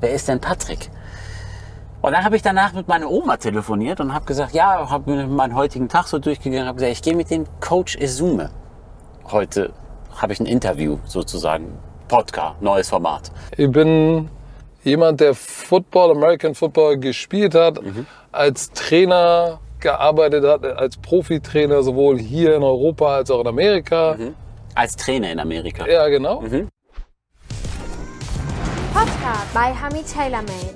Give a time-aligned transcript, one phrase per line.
[0.00, 0.90] wer ist denn Patrick?
[2.02, 5.26] Und dann habe ich danach mit meiner Oma telefoniert und habe gesagt, ja, habe mir
[5.26, 8.50] meinen heutigen Tag so durchgegangen, habe gesagt, ich gehe mit dem Coach Izume.
[9.30, 9.72] Heute
[10.14, 11.78] habe ich ein Interview sozusagen,
[12.08, 13.32] Podcast, neues Format.
[13.56, 14.30] Ich bin
[14.84, 17.80] jemand, der Football, American Football gespielt hat,
[18.30, 24.16] als Trainer gearbeitet hat, als Profitrainer sowohl hier in Europa als auch in Amerika.
[24.74, 25.86] Als Trainer in Amerika.
[25.88, 26.42] Ja, genau.
[28.96, 30.72] Podcast bei Hami TaylorMade.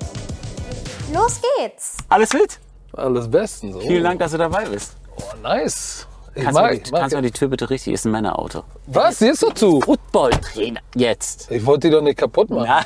[1.11, 1.97] Los geht's!
[2.07, 2.59] Alles fit?
[2.93, 3.75] Alles bestens.
[3.75, 3.79] Oh.
[3.79, 4.95] Vielen Dank, dass du dabei bist.
[5.17, 6.05] Oh, nice.
[6.35, 7.93] Ich Kannst, du, mag, mal ich die, mag kannst du mal die Tür bitte richtig,
[7.93, 8.63] ist ein Männerauto.
[8.85, 9.17] Was?
[9.17, 9.81] Hier ist doch zu.
[9.81, 11.49] Footballtrainer, jetzt.
[11.49, 12.65] Ich wollte die doch nicht kaputt machen.
[12.67, 12.85] Ja,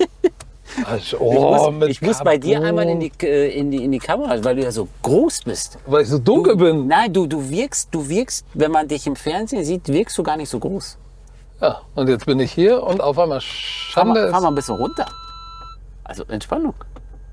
[0.86, 3.84] Also, ich oh, muss, mit ich muss bei dir einmal in die, äh, in, die,
[3.84, 5.78] in die Kamera, weil du ja so groß bist.
[5.86, 6.88] Weil ich so dunkel bin.
[6.88, 10.36] Nein, du, du wirkst, du wirkst, wenn man dich im Fernsehen sieht, wirkst du gar
[10.36, 10.98] nicht so groß.
[11.60, 14.52] Ja, und jetzt bin ich hier und auf einmal Fahr Schande mal, fahr mal ist.
[14.52, 15.06] ein bisschen runter.
[16.04, 16.74] Also Entspannung.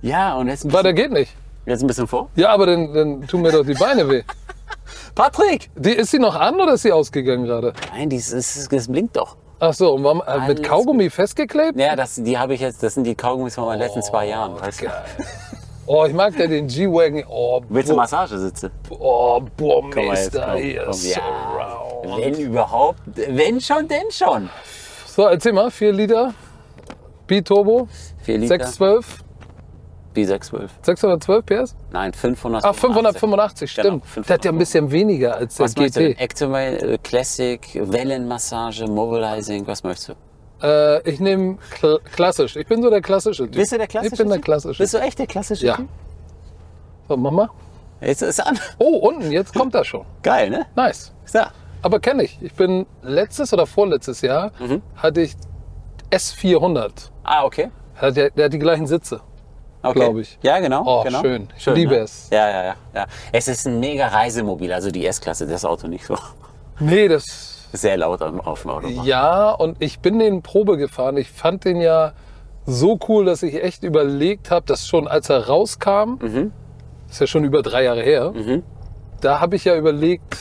[0.02, 1.36] Ja, und jetzt ein Weiter bisschen, geht nicht.
[1.66, 2.30] jetzt ein bisschen vor.
[2.36, 4.24] Ja, aber dann, dann tun mir doch die Beine weh.
[5.16, 5.70] Patrick!
[5.76, 7.74] Die, ist sie noch an oder ist sie ausgegangen gerade?
[7.94, 9.36] Nein, dies, ist, das blinkt doch.
[9.60, 11.80] Ach so, und warum, äh, mit Kaugummi festgeklebt?
[11.80, 14.60] Ja, das, die habe ich jetzt, das sind die Kaugummis von meinen letzten zwei Jahren.
[14.60, 14.88] Weißt du?
[15.88, 17.24] Oh, ich mag ja den G-Wagon.
[17.28, 18.72] Oh, Willst du Massagesitze?
[18.90, 20.84] Oh, komm, hier.
[20.86, 22.18] komm, ja.
[22.18, 24.50] Wenn überhaupt, wenn schon, denn schon.
[25.08, 26.34] So, erzähl mal, 4 Liter.
[27.28, 27.88] B-Turbo,
[28.24, 29.24] 4 Liter, 612,
[30.16, 30.70] B612.
[30.82, 31.76] 612 PS?
[31.92, 32.66] Nein, 500.
[32.66, 34.28] Ach, 585, Genau, stimmt.
[34.30, 36.02] Der hat ja ein bisschen weniger als der Was möchtest du?
[36.02, 36.12] denn?
[36.14, 36.22] GT.
[36.22, 40.14] Activate, äh, Classic, Wellenmassage, Mobilizing, was möchtest du?
[40.62, 42.56] Äh, ich nehme kl klassisch.
[42.56, 43.56] Ich bin so der klassische Typ.
[43.56, 44.82] Bist du der klassische Ich bin der klassische.
[44.82, 45.76] Bist du echt der klassische Ja.
[45.78, 45.88] Typ?
[47.08, 47.50] So, mach mal.
[48.02, 48.60] Jetzt ist an.
[48.80, 50.06] Oh, unten, jetzt kommt er schon.
[50.24, 50.66] Geil, ne?
[50.76, 51.12] Nice.
[51.26, 51.52] Ist da.
[51.84, 52.38] Aber kenne ich.
[52.42, 54.82] Ich bin letztes oder vorletztes Jahr Mhm.
[54.96, 55.36] hatte ich
[56.12, 56.92] S400.
[57.24, 57.70] Ah, okay.
[57.96, 59.22] Hat der, der hat die gleichen Sitze.
[59.84, 60.00] okay.
[60.00, 60.38] Glaub ich.
[60.42, 60.84] Ja, genau.
[60.86, 61.22] Oh, genau.
[61.22, 61.48] schön.
[61.58, 62.00] Ich liebe ne?
[62.02, 62.28] es.
[62.32, 63.06] Ja, ja, ja, ja.
[63.32, 66.18] Es ist ein mega Reisemobil, also die S-Klasse, das Auto nicht so.
[66.80, 67.51] Nee, das.
[67.74, 69.06] Sehr laut am- auf dem Autobahn.
[69.06, 71.18] Ja, und ich bin den Probe gefahren.
[71.18, 72.14] Ich fand den ja
[72.66, 76.52] so cool, dass ich echt überlegt habe, dass schon als er rauskam, Mhm.
[77.08, 78.34] das ist ja schon über drei Jahre her,
[79.22, 80.38] da habe ich ja überlegt,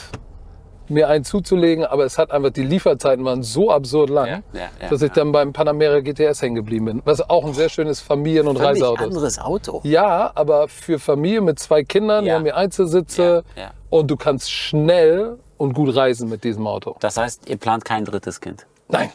[0.89, 4.61] mir einen zuzulegen, aber es hat einfach, die Lieferzeiten waren so absurd lang, Ja, ja,
[4.83, 5.15] ja, dass ich ja.
[5.15, 7.03] dann beim Panamera GTS hängen geblieben bin.
[7.05, 9.09] Was auch ein sehr schönes Familien- und Reiseauto ist.
[9.11, 9.81] anderes Auto.
[9.85, 13.71] Ja, aber für Familie mit zwei Kindern, wir haben hier Einzelsitze Ja, ja.
[13.89, 16.97] und du kannst schnell und gut reisen mit diesem Auto.
[17.01, 18.67] Das heißt, ihr plant kein drittes Kind.
[18.89, 19.11] Nein,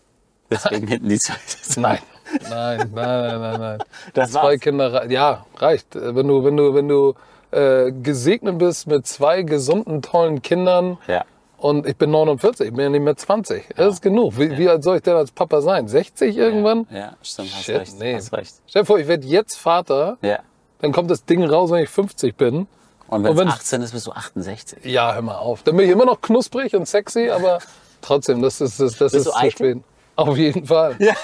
[0.50, 1.40] Deswegen hinten die zweite.
[1.80, 1.98] nein,
[2.40, 3.78] nein, nein, nein, nein, nein.
[4.12, 4.60] Das Zwei war's.
[4.60, 5.86] Kinder, ja, reicht.
[5.94, 7.14] Wenn du, wenn du, wenn du
[7.50, 11.24] äh, gesegnet bist mit zwei gesunden, tollen Kindern Ja.
[11.58, 13.68] und ich bin 49, ich bin ja nicht mehr 20.
[13.76, 14.36] Das ist genug.
[14.38, 15.86] Wie, wie alt soll ich denn als Papa sein?
[15.88, 16.86] 60 irgendwann?
[16.90, 17.98] Ja, stimmt, hast Shit, recht.
[18.00, 18.14] nee.
[18.16, 18.54] Hast recht.
[18.66, 20.40] Stell dir vor, ich werde jetzt Vater, Ja.
[20.80, 22.66] dann kommt das Ding raus, wenn ich 50 bin.
[23.08, 24.84] Und wenn es 18 ist, bist du 68.
[24.84, 25.62] Ja, hör mal auf.
[25.62, 27.58] Dann bin ich immer noch knusprig und sexy, aber
[28.00, 29.78] trotzdem, das ist, das, das Bist ist zu spät.
[30.16, 30.96] Auf jeden Fall.
[31.04, 31.14] Ja.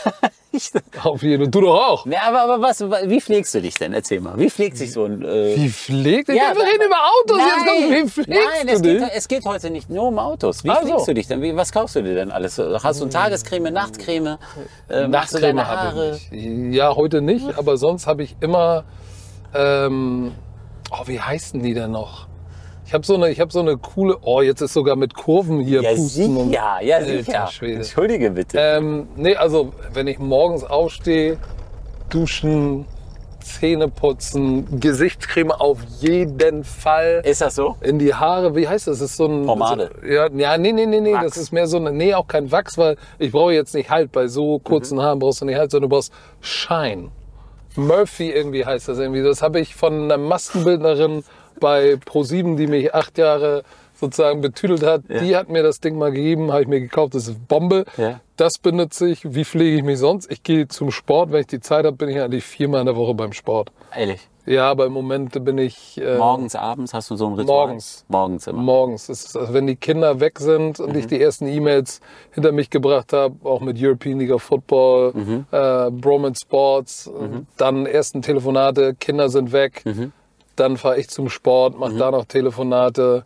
[1.04, 1.50] Auf jeden Fall.
[1.52, 2.06] Du doch auch.
[2.06, 3.92] ja aber, aber was, wie pflegst du dich denn?
[3.92, 4.36] Erzähl mal.
[4.36, 5.22] Wie pflegt sich so ein.
[5.22, 6.28] Äh, Wie pflegt?
[6.28, 7.38] Ja, wir reden über Autos.
[7.38, 8.98] Jetzt komm, wie pflegst Nein, es dich?
[8.98, 10.64] geht, es geht heute nicht nur um Autos.
[10.64, 11.40] Wie Ach pflegst du dich denn?
[11.40, 12.58] Wie, was kaufst du dir denn alles?
[12.58, 14.38] Hast du eine Tagescreme, Nachtcreme?
[14.88, 16.74] Äh, Nachtcreme habe ich nicht.
[16.74, 18.82] Ja, heute nicht, aber sonst habe ich immer.
[19.54, 20.32] Ähm,
[20.90, 22.26] oh, wie heißen die denn noch?
[22.86, 24.16] Ich habe so eine, ich habe so eine coole.
[24.22, 26.36] Oh, jetzt ist sogar mit Kurven hier Ja, pusten.
[26.36, 26.50] und-.
[26.52, 27.46] Ja, Alter sicher.
[27.46, 27.76] Schwede.
[27.76, 28.58] Entschuldige bitte.
[28.58, 31.38] Ähm, nee, also wenn ich morgens aufstehe,
[32.08, 32.86] duschen,
[33.40, 37.22] Zähne putzen, Gesichtscreme auf jeden Fall.
[37.24, 37.76] ist das so?
[37.80, 38.98] In die Haare, wie heißt das?
[38.98, 39.46] Das ist so ein.
[39.46, 39.90] Pomade.
[40.02, 41.14] So, ja, ja, nee, nee, nee, nee.
[41.14, 41.24] Wachs.
[41.26, 41.90] Das ist mehr so eine.
[41.92, 44.12] Nee, auch kein Wachs, weil ich brauche jetzt nicht Halt.
[44.12, 45.02] Bei so kurzen Mhm.
[45.02, 47.10] Haaren brauchst du nicht Halt, sondern du brauchst Shine.
[47.76, 49.22] Murphy irgendwie heißt das irgendwie.
[49.22, 51.24] Das habe ich von einer Maskenbildnerin
[51.60, 53.62] bei Pro7, die mich acht Jahre
[53.94, 55.02] sozusagen betüdelt hat.
[55.08, 57.14] Die hat mir das Ding mal gegeben, habe ich mir gekauft.
[57.14, 57.84] Das ist Bombe.
[57.98, 58.20] Ja.
[58.36, 59.34] Das benutze ich.
[59.34, 60.30] Wie pflege ich mich sonst?
[60.30, 61.32] Ich gehe zum Sport.
[61.32, 63.70] Wenn ich die Zeit habe, bin ich eigentlich viermal in der Woche beim Sport.
[63.94, 64.29] Ehrlich.
[64.46, 66.00] Ja, aber im Moment bin ich.
[66.00, 67.66] Äh, Morgens, abends hast du so ein Ritual?
[67.66, 68.04] Morgens.
[68.08, 68.62] Morgens immer.
[68.62, 69.08] Morgens.
[69.08, 72.00] Ist, also wenn die Kinder weg sind und ich die ersten E-Mails
[72.32, 75.12] hinter mich gebracht habe, auch mit European League of Football,
[75.50, 77.10] äh, Broman Sports,
[77.56, 79.84] dann ersten Telefonate, Kinder sind weg,
[80.56, 83.24] dann fahre ich zum Sport, mache da noch Telefonate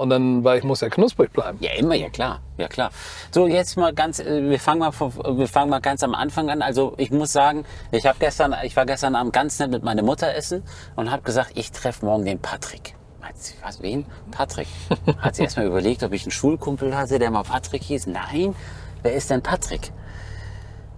[0.00, 1.58] und dann, weil ich muss ja knusprig bleiben.
[1.60, 2.90] Ja, immer, ja klar, ja klar.
[3.30, 6.48] So, jetzt mal ganz, äh, wir fangen mal, von, wir fangen mal ganz am Anfang
[6.48, 6.62] an.
[6.62, 10.02] Also ich muss sagen, ich habe gestern, ich war gestern Abend ganz nett mit meiner
[10.02, 10.62] Mutter essen
[10.96, 12.94] und habe gesagt, ich treffe morgen den Patrick.
[13.20, 14.06] Meint sie, was, wen?
[14.30, 14.68] Patrick.
[15.18, 18.06] Hat sie erstmal überlegt, ob ich einen Schulkumpel hatte, der mal Patrick hieß.
[18.06, 18.54] Nein,
[19.02, 19.92] wer ist denn Patrick?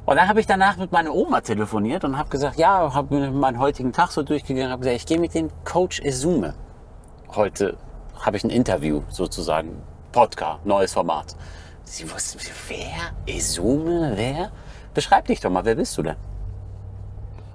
[0.04, 3.30] Und dann habe ich danach mit meiner Oma telefoniert und habe gesagt, ja, habe mir
[3.30, 6.54] meinen heutigen Tag so durchgegangen, habe gesagt, ich gehe mit dem Coach Izume.
[7.34, 7.78] Heute
[8.22, 9.82] habe ich ein Interview sozusagen,
[10.12, 11.36] Podcast, neues Format.
[11.84, 12.38] Sie wusste,
[12.68, 13.12] wer?
[13.26, 14.50] Izume, wer?
[14.94, 16.16] Beschreib dich doch mal, wer bist du denn?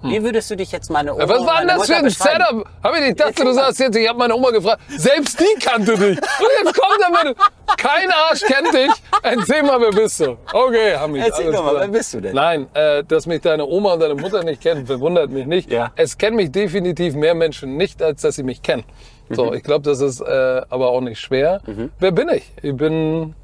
[0.04, 2.10] Wie würdest du dich jetzt meine Oma Ja, was war denn das für ein?
[2.10, 2.66] Setup?
[2.84, 4.82] Hab ich nicht, dachte, Erzähl du sagst jetzt, ich habe meine Oma gefragt.
[4.90, 6.18] Selbst die kannte dich.
[6.18, 7.38] Und jetzt kommt er mit,
[7.78, 8.92] kein Arsch kennt dich.
[9.24, 10.38] Erzähl mal, wer bist du?
[10.54, 11.26] Okay, Hamid.
[11.26, 12.36] Erzähl alles doch mal, wer bist du denn?
[12.36, 15.72] Nein, äh, dass mich deine Oma und deine Mutter nicht kennen, verwundert mich nicht.
[15.72, 15.92] Ja.
[15.96, 18.84] Es kennen mich definitiv mehr Menschen nicht, als dass sie mich kennen.
[19.30, 19.54] So, Mhm.
[19.56, 21.62] ich glaube, das ist äh, aber auch nicht schwer.
[22.00, 22.52] Wer bin ich?
[22.62, 23.36] Ich bin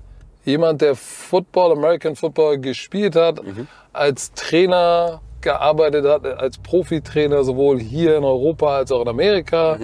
[0.46, 3.68] jemand, der Football, American Football gespielt hat, Mhm.
[3.92, 9.78] als Trainer gearbeitet hat, als Profitrainer sowohl hier in Europa als auch in Amerika.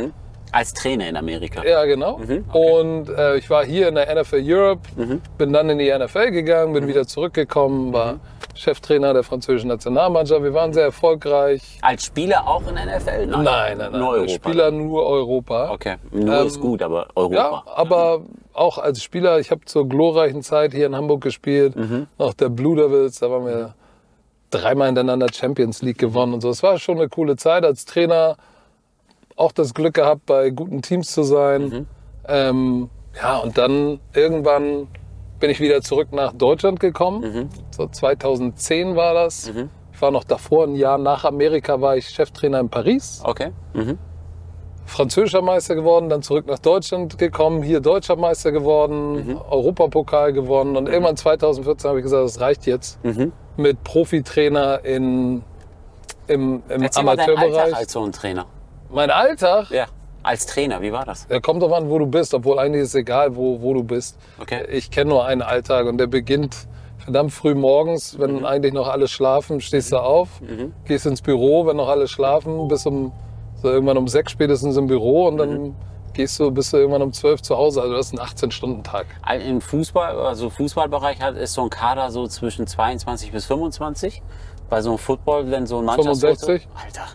[0.52, 1.64] Als Trainer in Amerika.
[1.64, 2.18] Ja, genau.
[2.18, 4.82] Mhm, Und äh, ich war hier in der NFL Europe,
[5.38, 6.74] bin dann in die NFL gegangen, Mhm.
[6.76, 8.20] bin wieder zurückgekommen, war
[8.56, 10.44] Cheftrainer der französischen Nationalmannschaft.
[10.44, 11.78] Wir waren sehr erfolgreich.
[11.82, 13.28] Als Spieler auch in der NFL?
[13.28, 13.92] Nein, nein, nein.
[14.00, 14.30] Nur Europa.
[14.34, 15.72] Spieler nur Europa.
[15.72, 17.64] Okay, nur Ähm, ist gut, aber Ja, Europa.
[17.76, 18.22] aber
[18.54, 22.08] auch als Spieler, ich habe zur glorreichen Zeit hier in Hamburg gespielt, Mhm.
[22.18, 23.76] noch der Blue Devils, da waren wir
[24.50, 26.50] dreimal hintereinander Champions League gewonnen und so.
[26.50, 28.36] Es war schon eine coole Zeit als Trainer.
[29.40, 31.62] Auch das Glück gehabt, bei guten Teams zu sein.
[31.70, 31.88] Mhm.
[32.28, 32.90] Ähm,
[33.22, 34.88] ja, und dann irgendwann
[35.40, 37.22] bin ich wieder zurück nach Deutschland gekommen.
[37.22, 37.50] Mhm.
[37.72, 39.50] So 2010 war das.
[39.94, 43.52] Ich war noch davor, ein Jahr nach Amerika, war ich Cheftrainer in Paris Okay.
[43.74, 43.98] Mhm.
[44.86, 49.38] französischer Meister geworden, dann zurück nach Deutschland gekommen, hier deutscher Meister geworden, Mhm.
[49.50, 53.32] Europapokal gewonnen und irgendwann 2014 habe ich gesagt, das reicht jetzt Mhm.
[53.56, 55.44] mit Profitrainer in,
[56.28, 57.76] im, im Erzähl mal deinen Alltag Amateurbereich.
[57.76, 58.46] als so ein Trainer.
[58.92, 59.86] Mein Alltag, Ja.
[60.22, 61.28] Als Trainer, wie war das?
[61.28, 63.84] der kommt drauf an, wo du bist, obwohl eigentlich ist es egal, wo, wo du
[63.84, 64.18] bist.
[64.42, 64.66] Okay.
[64.70, 68.22] Ich kenne nur einen Alltag und der beginnt verdammt früh morgens, Mhm.
[68.22, 70.28] wenn eigentlich noch alle schlafen, stehst du auf,
[70.86, 73.14] gehst ins Büro, wenn noch alle schlafen, bis um
[73.62, 75.76] so irgendwann um sechs spätestens im Büro und dann Mhm.
[76.14, 77.82] gehst du, bist du irgendwann um zwölf zu Hause.
[77.82, 79.06] Also das ist ein 18-Stunden-Tag.
[79.48, 84.22] Im Fußball, also Fußballbereich hat, ist so ein Kader so zwischen 22 bis 25.
[84.70, 86.36] Bei so einem Football, wenn so ein Mannschaftsfoto...
[86.46, 86.68] 65.
[86.86, 87.08] Alter,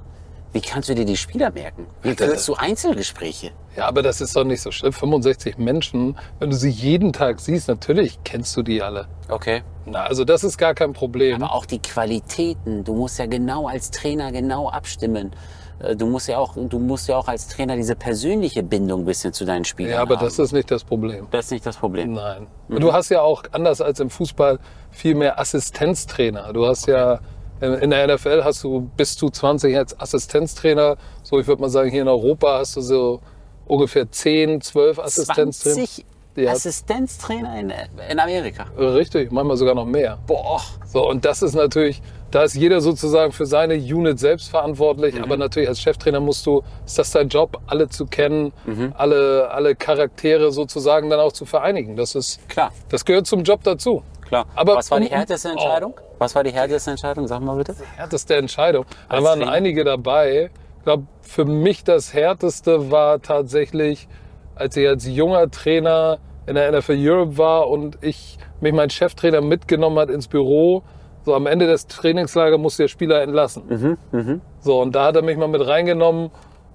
[0.55, 1.89] wie kannst du dir die Spieler merken?
[2.03, 3.51] Wie führst du Einzelgespräche?
[3.77, 4.93] Ja, aber das ist doch nicht so schlimm.
[4.93, 9.09] 65 Menschen, wenn du sie jeden Tag siehst, natürlich kennst du die alle.
[9.29, 9.65] Okay.
[9.85, 11.43] Na, also das ist gar kein Problem.
[11.43, 12.85] Aber auch die Qualitäten.
[12.85, 15.33] Du musst ja genau als Trainer genau abstimmen.
[15.81, 19.07] Äh, Du musst ja auch, du musst ja auch als Trainer diese persönliche Bindung ein
[19.07, 20.25] bisschen zu deinen Spielern ja, aber haben.
[20.25, 21.27] das ist nicht das Problem.
[21.33, 22.13] das ist nicht das Problem.
[22.13, 22.47] Nein.
[22.69, 24.61] Du hast ja auch, anders als im Fußball,
[24.93, 26.53] viel mehr Assistenztrainer.
[26.53, 27.19] Du hast ja,
[27.65, 30.97] in in der NFL hast du bis zu 20 als Assistenztrainer.
[31.23, 33.21] So, ich würde mal sagen, hier in Europa hast du so
[33.67, 35.75] ungefähr 10, 12 Assistenztrainer.
[35.87, 36.05] 20
[36.37, 36.51] Ja.
[36.51, 37.73] Assistenztrainer in,
[38.11, 38.67] in Amerika.
[38.77, 40.19] Richtig, manchmal sogar noch mehr.
[40.27, 40.61] Boah.
[40.85, 42.03] So, und das ist natürlich,
[42.33, 45.23] da ist jeder sozusagen für seine Unit selbst verantwortlich.
[45.23, 48.53] Aber natürlich als Cheftrainer musst du, ist das dein Job, alle zu kennen,
[48.95, 51.95] alle, alle Charaktere sozusagen dann auch zu vereinigen.
[51.95, 54.03] Das ist, Klar, das gehört zum Job dazu.
[54.43, 54.47] Klar.
[54.55, 55.95] Aber Was war die härteste Entscheidung?
[56.19, 57.27] Was war die härteste Entscheidung?
[57.27, 57.75] Sag mal bitte.
[57.97, 58.85] härteste Entscheidung.
[59.09, 59.53] Da waren Trainer?
[59.53, 60.51] einige dabei.
[60.79, 64.09] Ich glaube, für mich das härteste war tatsächlich,
[64.55, 69.41] als ich als junger Trainer in der NFL Europe war und ich mich mein Cheftrainer
[69.41, 70.83] mitgenommen hat ins Büro.
[71.25, 73.97] So am Ende des Trainingslagers musste der Spieler entlassen.
[74.13, 76.31] Mhm, So und da hat er mich mal mit reingenommen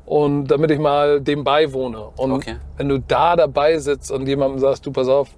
[0.07, 2.09] und damit ich mal dem beiwohne.
[2.17, 2.55] Und Okay.
[2.77, 5.29] wenn du da dabei sitzt und jemandem sagst, du pass auf,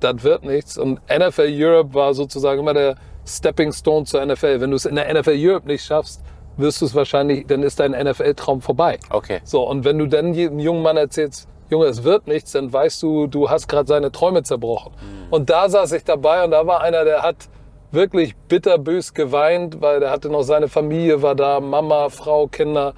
[0.00, 0.78] das wird nichts.
[0.78, 4.60] Und NFL Europe war sozusagen immer der Stepping Stone zur NFL.
[4.60, 6.22] Wenn du es in der NFL Europe nicht schaffst,
[6.56, 8.98] wirst du es wahrscheinlich, dann ist dein NFL-Traum vorbei.
[9.10, 9.40] Okay.
[9.44, 13.00] So, und wenn du dann jedem jungen Mann erzählst, Junge, es wird nichts, dann weißt
[13.02, 14.92] du, du hast gerade seine Träume zerbrochen.
[15.30, 17.48] Und da saß ich dabei und da war einer, der hat
[17.92, 22.94] wirklich bitterbös geweint, weil der hatte noch seine Familie, war da, Mama, Frau, Kinder.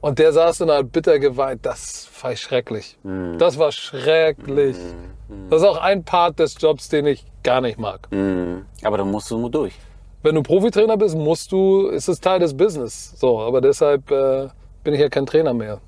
[0.00, 1.66] Und der saß und hat bitter geweint.
[1.66, 2.98] Das war schrecklich.
[3.36, 4.76] Das war schrecklich.
[5.50, 8.08] Das ist auch ein Part des Jobs, den ich gar nicht mag.
[8.10, 8.64] Mhm.
[8.82, 9.74] Aber dann musst du nur durch.
[10.22, 13.14] Wenn du Profitrainer bist, musst du, ist es Teil des Business.
[13.18, 14.48] So, aber deshalb äh,
[14.82, 15.80] bin ich ja kein Trainer mehr.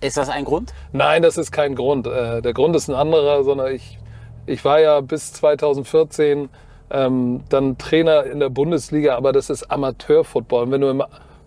[0.00, 0.74] Ist das ein Grund?
[0.92, 2.06] Nein, das ist kein Grund.
[2.06, 3.98] Äh, der Grund ist ein anderer, sondern ich,
[4.46, 6.48] ich war ja bis 2014
[6.90, 10.64] ähm, dann Trainer in der Bundesliga, aber das ist Amateurfootball.
[10.64, 11.02] Und wenn du im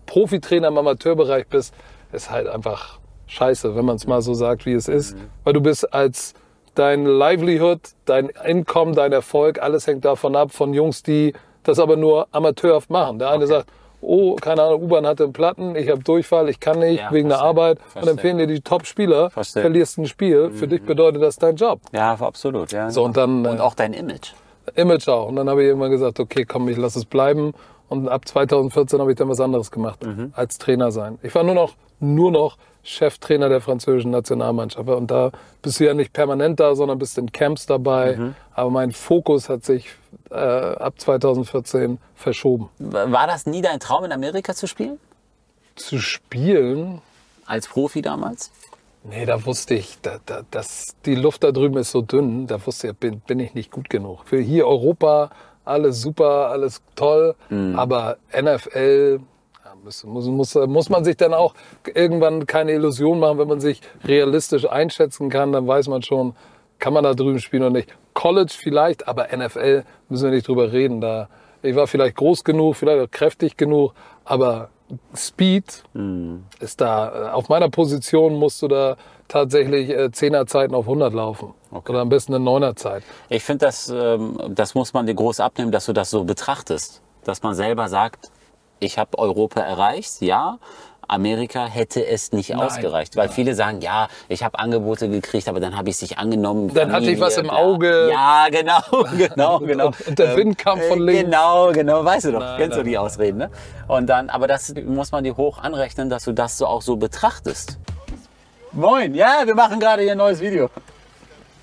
[0.05, 1.73] Profitrainer im Amateurbereich bist,
[2.13, 5.15] ist halt einfach scheiße, wenn man es mal so sagt, wie es ist.
[5.43, 6.33] Weil du bist als
[6.75, 11.96] dein Livelihood, dein Income, dein Erfolg, alles hängt davon ab, von Jungs, die das aber
[11.98, 13.17] nur amateurhaft machen.
[13.20, 13.67] Der eine sagt,
[14.01, 17.29] oh, keine Ahnung, U-Bahn hatte einen Platten, ich habe Durchfall, ich kann nicht, Ja, wegen
[17.29, 17.41] der.
[17.41, 17.79] Arbeit.
[17.79, 18.12] Und Verstehe.
[18.12, 20.51] empfehlen dir die Top-Spieler, verlierst ein Spiel.
[20.51, 21.79] Für dich bedeutet das dein Job.
[21.91, 22.72] Ja, absolut.
[22.72, 22.91] Ja.
[22.91, 24.34] So, und dann, und äh, auch dein Image.
[24.75, 25.27] Image auch.
[25.27, 27.53] Und dann habe ich irgendwann gesagt, okay, komm, ich lass es bleiben.
[27.88, 30.00] Und ab 2014 habe ich dann was anderes gemacht
[30.34, 31.20] als Trainer sein.
[31.22, 34.88] Ich war nur noch, nur noch Cheftrainer der französischen Nationalmannschaft.
[34.88, 38.34] Und da bist du ja nicht permanent da, sondern bist in Camps dabei.
[38.54, 39.89] Aber mein Fokus hat sich
[40.30, 42.70] äh, ab 2014 verschoben.
[42.77, 45.00] War das nie dein Traum, in Amerika zu spielen?
[45.75, 47.01] Zu spielen,
[47.46, 48.51] Als Profi damals?
[49.04, 52.65] Nee, da wusste ich, da, da, dass die Luft da drüben ist so dünn, da
[52.65, 54.22] wusste ich, bin, bin ich nicht gut genug.
[54.25, 55.30] Für hier Europa,
[55.63, 57.36] alles super, alles toll,
[57.75, 59.20] aber NFL,
[59.86, 61.54] ja, muss, muss, muss, man sich dann auch
[61.94, 66.36] irgendwann keine Illusion machen, wenn man sich realistisch einschätzen kann, dann weiß man schon,
[66.80, 67.89] kann man da drüben spielen oder nicht.
[68.13, 71.01] College vielleicht, aber NFL müssen wir nicht drüber reden.
[71.01, 71.30] Da,
[71.62, 74.70] ich war vielleicht groß genug, vielleicht auch kräftig genug, aber
[75.15, 75.84] Speed
[76.60, 81.13] ist da, äh, auf meiner Position musst du da tatsächlich äh, 10er Zeiten auf 100
[81.13, 81.54] laufen.
[81.72, 83.04] Oder am besten eine 9er Zeit.
[83.30, 87.01] Ich finde, das, ähm, das muss man dir groß abnehmen, dass du das so betrachtest.
[87.24, 88.30] Dass man selber sagt,
[88.79, 90.58] ich habe Europa erreicht, ja.
[91.08, 95.77] Amerika hätte es nicht ausgereicht, weil viele sagen, ja, ich habe Angebote gekriegt, aber dann
[95.77, 96.74] habe ich es nicht angenommen.
[96.74, 97.51] Dann hatte ich was im.
[97.51, 98.10] Auge.
[98.12, 98.82] Ja, genau,
[99.15, 99.86] genau, genau.
[99.88, 101.24] Und- und der Wind kam von äh, links.
[101.25, 103.51] Genau, genau, weißt du doch, Nein, kennst du nein, die Ausreden, ne?
[103.88, 106.96] Und dann, aber das muss man dir hoch anrechnen, dass du das so auch so
[106.96, 107.77] betrachtest.
[108.72, 110.72] Moin, ja, wir machen gerade hier ein neues Video.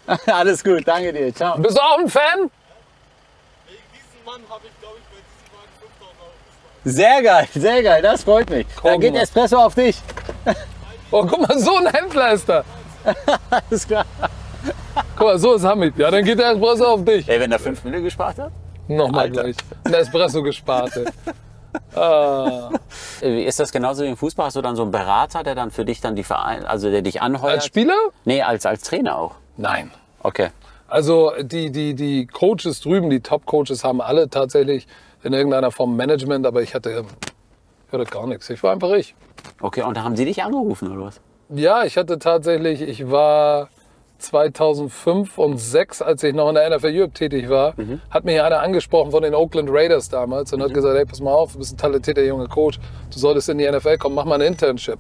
[0.27, 1.59] Alles gut, danke dir, ciao.
[1.59, 2.23] Bist du auch ein Fan?
[2.39, 2.51] Wegen
[3.93, 6.71] diesem Mann habe ich, glaube ich, bei diesem Wagen 5000 Euro gespart.
[6.85, 8.67] Sehr geil, sehr geil, das freut mich.
[8.83, 9.15] Da Guck geht.
[9.15, 10.01] Espresso auf dich.
[11.11, 12.65] Oh, guck mal, so ein Händler ist da.
[13.51, 14.05] Alles klar.
[15.17, 15.97] Guck mal, so ist Hamid.
[15.99, 17.29] Ja, dann geht der Espresso auf dich.
[17.29, 18.51] Ey, wenn er 5 Mille gespart hat?
[18.89, 19.43] Nochmal Alter.
[19.43, 19.57] gleich.
[19.85, 20.93] Ein Espresso gespart.
[21.95, 22.69] Ah,
[23.23, 24.45] Äh, Ist das genauso wie im Fußball?
[24.47, 27.01] Hast du dann so einen Berater, der dann für dich dann die Verein, also der
[27.01, 27.55] dich anheuert?
[27.57, 27.97] als Spieler?
[28.27, 29.37] Nee, als, als Trainer auch.
[29.57, 29.91] Nein.
[30.23, 30.49] Okay.
[30.87, 34.87] Also die, die, die Coaches drüben, die Top-Coaches haben alle tatsächlich
[35.23, 37.05] in irgendeiner Form Management, aber ich hatte,
[37.87, 38.51] ich hatte gar nichts.
[38.51, 39.15] Ich war einfach ich.
[39.61, 41.21] Okay, und da haben sie dich angerufen oder was?
[41.49, 43.69] Ja, ich hatte tatsächlich, ich war
[44.19, 47.75] 2005 und 2006, als ich noch in der NFL Europe tätig war,
[48.11, 51.33] hat mich einer angesprochen von den Oakland Raiders damals und hat gesagt, hey, pass mal
[51.33, 52.79] auf, du bist ein talentierter junger Coach,
[53.13, 54.99] du solltest in die NFL kommen, mach mal ein Internship.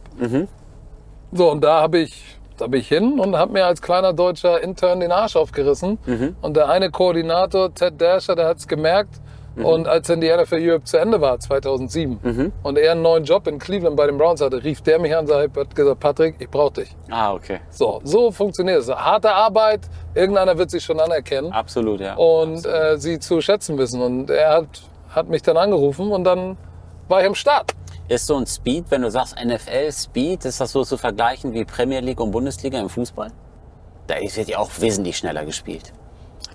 [1.32, 4.60] So, und da habe ich, da bin ich hin und habe mir als kleiner deutscher
[4.62, 5.98] Intern den Arsch aufgerissen.
[6.42, 9.20] Und der eine Koordinator, Ted Dasher, der hat es gemerkt.
[9.56, 13.46] Und als dann die NFL Europe zu Ende war, 2007, und er einen neuen Job
[13.46, 16.48] in Cleveland bei den Browns hatte, rief der mich an und hat gesagt, Patrick, ich
[16.48, 16.96] brauche dich.
[17.10, 17.60] Ah, okay.
[17.70, 18.88] So, so funktioniert es.
[18.88, 19.80] Harte Arbeit,
[20.14, 22.14] irgendeiner wird sich schon anerkennen Absolut, ja.
[22.14, 24.00] und äh, sie zu schätzen wissen.
[24.00, 26.56] Und er hat, hat mich dann angerufen und dann
[27.08, 27.72] war ich am Start.
[28.08, 31.64] Ist so ein Speed, wenn du sagst NFL Speed, ist das so zu vergleichen wie
[31.64, 33.30] Premier League und Bundesliga im Fußball?
[34.06, 35.92] Da wird ja auch wesentlich schneller gespielt.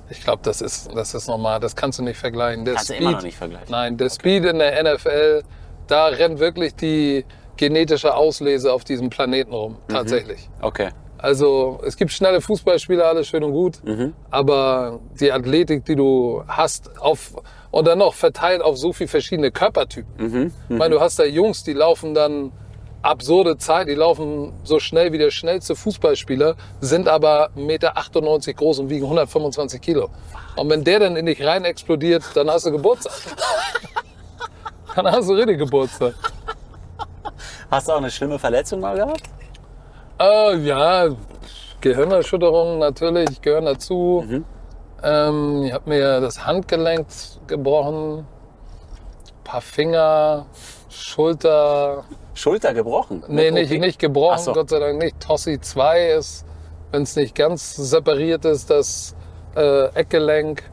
[0.10, 1.60] Ich glaube, das ist, das ist normal.
[1.60, 2.64] Das kannst du nicht vergleichen.
[2.66, 3.68] Der Kannst du immer noch nicht vergleichen.
[3.70, 5.44] Nein, der Speed in der NFL,
[5.88, 7.26] da rennt wirklich die
[7.58, 9.78] genetische Auslese auf diesem Planeten rum.
[9.88, 9.94] Mhm.
[9.94, 10.50] Tatsächlich.
[10.62, 10.90] Okay.
[11.18, 14.14] Also es gibt schnelle Fußballspieler, alles schön und gut, Mhm.
[14.30, 17.34] aber die Athletik, die du hast, auf
[17.72, 20.32] und dann noch verteilt auf so viele verschiedene Körpertypen.
[20.32, 20.54] Mhm.
[20.70, 22.52] Ich meine, du hast da Jungs, die laufen dann
[23.02, 27.94] absurde Zeit, die laufen so schnell wie der schnellste Fußballspieler, sind aber 1,98 Meter
[28.54, 30.10] groß und wiegen 125 Kilo.
[30.56, 33.14] Und wenn der dann in dich rein explodiert, dann hast du Geburtstag.
[34.96, 36.14] dann hast du richtig Geburtstag.
[37.70, 39.24] Hast du auch eine schlimme Verletzung mal gehabt?
[40.20, 41.10] Äh, ja,
[41.82, 44.26] Gehirnerschütterungen natürlich gehören dazu.
[45.04, 47.06] Ähm, ich habe mir das Handgelenk
[47.46, 48.26] gebrochen,
[49.44, 50.46] paar Finger,
[50.90, 52.04] Schulter.
[52.38, 53.24] Schulter gebrochen?
[53.28, 54.54] Nee, nicht, nicht gebrochen, so.
[54.54, 55.20] Gott sei Dank nicht.
[55.20, 56.46] Tossi 2 ist,
[56.92, 59.16] wenn es nicht ganz separiert ist, das
[59.56, 60.64] äh, Eckgelenk.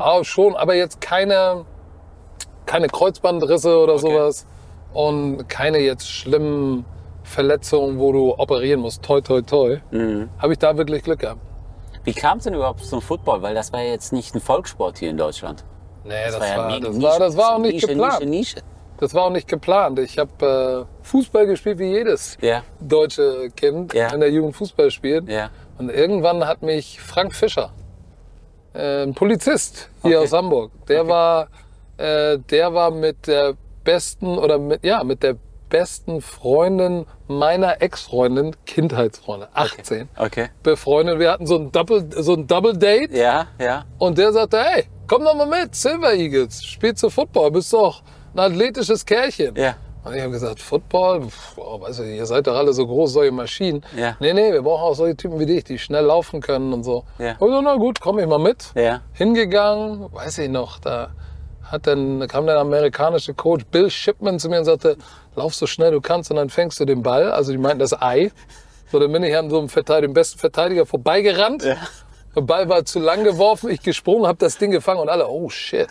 [0.00, 1.64] Auch schon, aber jetzt keine,
[2.66, 4.46] keine Kreuzbandrisse oder sowas.
[4.92, 6.84] Und keine jetzt schlimmen
[7.22, 9.02] Verletzungen, wo du operieren musst.
[9.02, 9.80] Toi, toi, toi.
[10.38, 11.40] Habe ich da wirklich Glück gehabt.
[12.04, 13.42] Wie kam es denn überhaupt zum Football?
[13.42, 15.64] Weil das war ja jetzt nicht ein Volkssport hier in Deutschland.
[16.04, 17.08] Nee, das, ja war, mega das, Nische.
[17.08, 18.24] war, das war auch nicht Nische, geplant.
[18.26, 18.56] Nische, Nische.
[19.02, 19.98] Das war auch nicht geplant.
[19.98, 24.14] Ich habe äh, Fußball gespielt wie jedes Ja, deutsche Kind Ja.
[24.14, 25.28] in der Jugend Fußball spielt.
[25.28, 25.50] ja.
[25.78, 27.72] Und irgendwann hat mich Frank Fischer,
[28.74, 30.26] äh, ein Polizist hier Okay.
[30.26, 31.48] aus Hamburg, der war,
[31.96, 35.34] äh, der war mit der besten oder mit, ja, mit der
[35.68, 40.50] besten Freundin meiner Ex-Freundin, Kindheitsfreundin, 18, Okay.
[40.62, 41.18] befreundet.
[41.18, 43.84] Wir hatten so ein Double, so ein Double Date Ja, ja.
[43.98, 48.02] und der sagte, hey, komm doch mal mit, Silver Eagles, spielst du Football, bist doch
[48.34, 49.54] ein athletisches Kerlchen.
[49.56, 49.76] Ja.
[50.04, 53.12] Und ich habe gesagt, Football, Pff, boah, weiß ich, ihr seid doch alle so groß,
[53.12, 53.84] solche Maschinen.
[53.96, 54.16] Ja.
[54.18, 57.04] Nee, nee, wir brauchen auch solche Typen wie dich, die schnell laufen können und so.
[57.18, 57.36] Ja.
[57.38, 58.72] Und so, na gut, komm ich mal mit.
[58.74, 59.02] Ja.
[59.12, 61.10] Hingegangen, weiß ich noch, da
[61.62, 64.96] hat dann, da kam der amerikanische Coach Bill Shipman zu mir und sagte,
[65.36, 67.30] lauf so schnell du kannst und dann fängst du den Ball.
[67.30, 68.32] Also die meinten das Ei.
[68.90, 71.64] So, dann bin ich an so einem Verteidiger, dem besten Verteidiger vorbeigerannt.
[71.64, 71.76] Ja.
[72.34, 75.48] Der Ball war zu lang geworfen, ich gesprungen, habe das Ding gefangen und alle, oh
[75.48, 75.88] shit.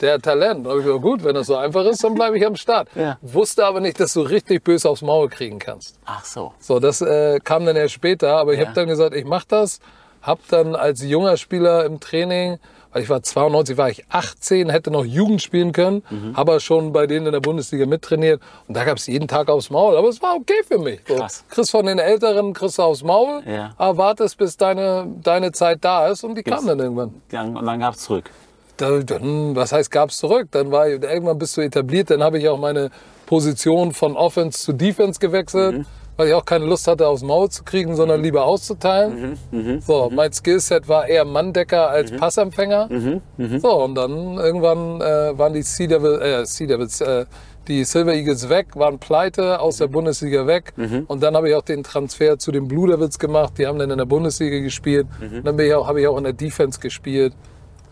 [0.00, 0.66] Der Talent.
[0.66, 2.88] Da hab ich gesagt, gut, wenn das so einfach ist, dann bleibe ich am Start.
[2.94, 3.18] Ja.
[3.22, 5.98] Wusste aber nicht, dass du richtig böse aufs Maul kriegen kannst.
[6.04, 6.52] Ach so.
[6.58, 8.66] So, das äh, kam dann erst später, aber ich Ja.
[8.66, 9.80] habe dann gesagt, ich mache das.
[10.22, 12.58] Hab dann als junger Spieler im Training,
[12.92, 16.32] weil ich war 92, war ich 18, hätte noch Jugend spielen können, Mhm.
[16.34, 19.70] aber schon bei denen in der Bundesliga mittrainiert und da gab es jeden Tag aufs
[19.70, 21.00] Maul, aber es war okay für mich.
[21.06, 21.44] So, Krass.
[21.48, 23.72] Kriegst von den Älteren, kriegst du aufs Maul, Ja.
[23.76, 27.14] aber wartest, bis deine, deine Zeit da ist und die kam dann irgendwann.
[27.54, 28.30] Und dann gab's zurück.
[28.76, 30.48] Da, dann, was heißt, gab's zurück?
[30.50, 32.90] Dann war ich, irgendwann bist du etabliert, dann habe ich auch meine
[33.24, 35.86] Position von Offense zu Defense gewechselt, Mhm.
[36.16, 39.38] weil ich auch keine Lust hatte, aufs Maul zu kriegen, sondern lieber auszuteilen.
[39.50, 39.80] Mhm.
[39.80, 42.88] So, mein Skillset war eher Manndecker als Passempfänger.
[42.90, 43.58] Mhm.
[43.60, 47.24] So, und dann irgendwann äh, waren die Sea, Devil, äh, sea Devils, äh,
[47.68, 49.84] die Silver Eagles weg, waren pleite, aus Mhm.
[49.84, 50.72] der Bundesliga weg.
[51.08, 53.54] Und dann habe ich auch den Transfer zu den Blue Devils gemacht.
[53.58, 55.06] Die haben dann in der Bundesliga gespielt.
[55.42, 57.32] Dann habe ich auch in der Defense gespielt.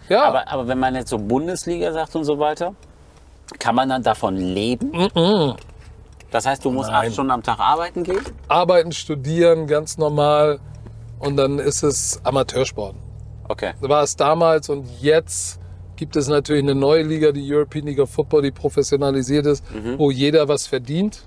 [0.09, 0.27] Ja, Mhm.
[0.27, 2.75] Aber, aber wenn man jetzt so Bundesliga sagt und so weiter,
[3.59, 4.93] kann man dann davon leben?
[6.31, 7.07] Das heißt, du musst Nein.
[7.07, 8.21] acht Stunden am Tag arbeiten gehen?
[8.49, 10.59] arbeiten, studieren, ganz normal.
[11.21, 12.97] Und dann ist es Amateursport.
[13.49, 13.75] Okay.
[13.81, 15.61] war es damals und jetzt
[15.97, 19.65] gibt es natürlich eine neue Liga, die European League of Football, die professionalisiert ist,
[19.99, 21.27] wo jeder was verdient.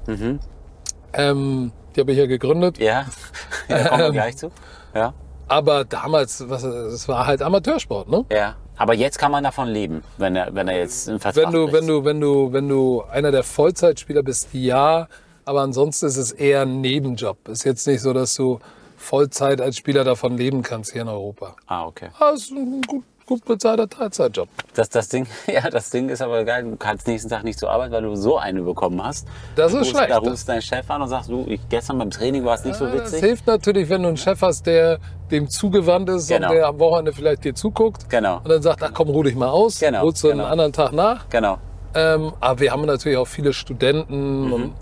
[1.14, 2.80] Ähm, die habe ich ja gegründet.
[2.80, 3.06] Ja,
[3.70, 4.52] ja da kommen wir gleich zu.
[4.94, 5.14] Ja.
[5.48, 8.26] Aber damals, was, es war halt Amateursport, ne?
[8.32, 8.56] ja.
[8.78, 11.68] Aber jetzt kann man davon leben, wenn er, wenn er jetzt im Vertrag Wenn du,
[11.68, 11.74] ist.
[11.74, 15.08] wenn du, wenn du, wenn du einer der Vollzeitspieler bist, ja.
[15.46, 17.48] Aber ansonsten ist es eher ein Nebenjob.
[17.48, 18.60] Ist jetzt nicht so, dass du
[18.98, 21.56] Vollzeit als Spieler davon leben kannst hier in Europa.
[21.66, 22.10] Ah, okay.
[22.20, 24.48] Ah, ist ein gut, gut bezahlter Teilzeitjob.
[24.74, 26.64] Das, das, Ding, ja, das Ding ist aber geil.
[26.64, 29.28] Du kannst nächsten Tag nicht zur Arbeit, weil du so eine bekommen hast.
[29.56, 30.10] Das Da ist schlecht.
[30.10, 32.76] Da rufst deinen Chef an und sagst, du, ich, gestern beim Training war es nicht
[32.78, 33.20] so Ja, Das witzig.
[33.20, 34.98] hilft natürlich, wenn du einen Chef hast, der
[35.30, 36.48] dem zugewandt ist Genau.
[36.50, 38.38] und der am Wochenende vielleicht dir zuguckt Genau.
[38.38, 40.44] und dann sagt, ach komm, ruh dich mal aus, Genau, holst du genau.
[40.44, 41.28] einen anderen Tag nach.
[41.30, 41.58] Genau.
[41.94, 44.46] Ähm, aber wir haben natürlich auch viele Studenten.
[44.48, 44.54] Mhm.
[44.54, 44.74] Und,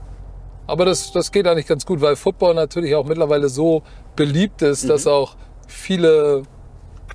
[0.67, 3.81] aber das, das geht eigentlich ganz gut, weil Football natürlich auch mittlerweile so
[4.15, 4.89] beliebt ist, Mhm.
[4.89, 5.36] dass auch
[5.67, 6.43] viele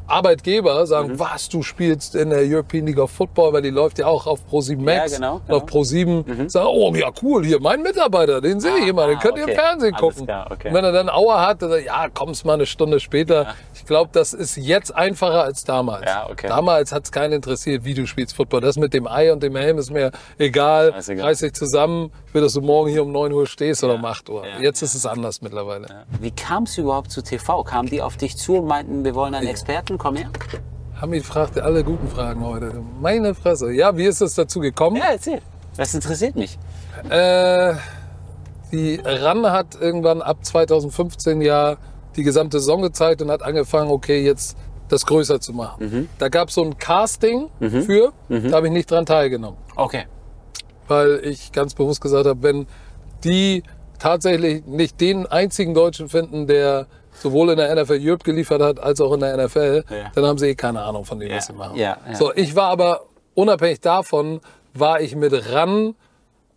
[0.07, 1.19] Arbeitgeber sagen, Mhm.
[1.21, 4.41] was, du spielst in der European League of Football, weil die läuft ja auch auf
[4.51, 5.57] Pro7 Max Ja, genau, genau.
[5.59, 6.49] auf Pro7.
[6.51, 9.45] Sagen, oh ja, cool, hier, mein Mitarbeiter, den sehe ich immer, den ah, könnt ihr
[9.45, 9.59] im okay.
[9.59, 10.27] Fernsehen Alles gucken.
[10.27, 10.69] klar, okay.
[10.69, 13.55] Und wenn er dann Auer hat, dann sagt, er, ja, kommst mal eine Stunde später.
[13.75, 16.05] Ich glaube, das ist jetzt einfacher als damals.
[16.07, 16.49] Ja, okay.
[16.49, 18.61] Damals hat es keinen interessiert, wie du spielst Football.
[18.61, 20.93] Das mit dem Ei und dem Helm ist mir egal.
[20.93, 21.25] Scheißegal.
[21.27, 22.11] Reiß dich zusammen.
[22.29, 24.47] Ich will, dass du morgen hier um 9 Uhr stehst oder um 8 Uhr.
[24.47, 25.87] Ja, Jetzt ist es anders mittlerweile.
[26.21, 27.65] Wie kam es überhaupt zu TV?
[27.65, 30.31] Kamen die auf dich zu und meinten, wir wollen einen Experten, komm her?
[31.01, 32.83] Hamid fragte alle guten Fragen heute.
[33.01, 33.73] Meine Fresse.
[33.73, 34.97] Ja, wie ist es dazu gekommen?
[34.97, 35.41] Ja, erzähl.
[35.77, 36.59] Das interessiert mich.
[37.09, 37.75] Äh,
[38.73, 41.77] die RAN hat irgendwann ab 2015 ja
[42.17, 44.57] die gesamte Saison gezeigt und hat angefangen, okay, jetzt
[44.89, 46.09] das größer zu machen.
[46.19, 49.59] Da gab es so ein Casting für, da habe ich nicht dran teilgenommen.
[49.77, 50.05] Okay.
[50.89, 52.67] Weil ich ganz bewusst gesagt habe, wenn
[53.25, 53.63] die
[53.99, 56.87] tatsächlich nicht den einzigen Deutschen finden, der
[57.21, 60.11] sowohl in der NFL Europe geliefert hat, als auch in der NFL, Ja.
[60.15, 61.79] dann haben sie eh keine Ahnung von dem, was sie machen.
[62.15, 63.03] So, ich war aber
[63.35, 64.41] unabhängig davon,
[64.75, 65.95] war ich mit RAN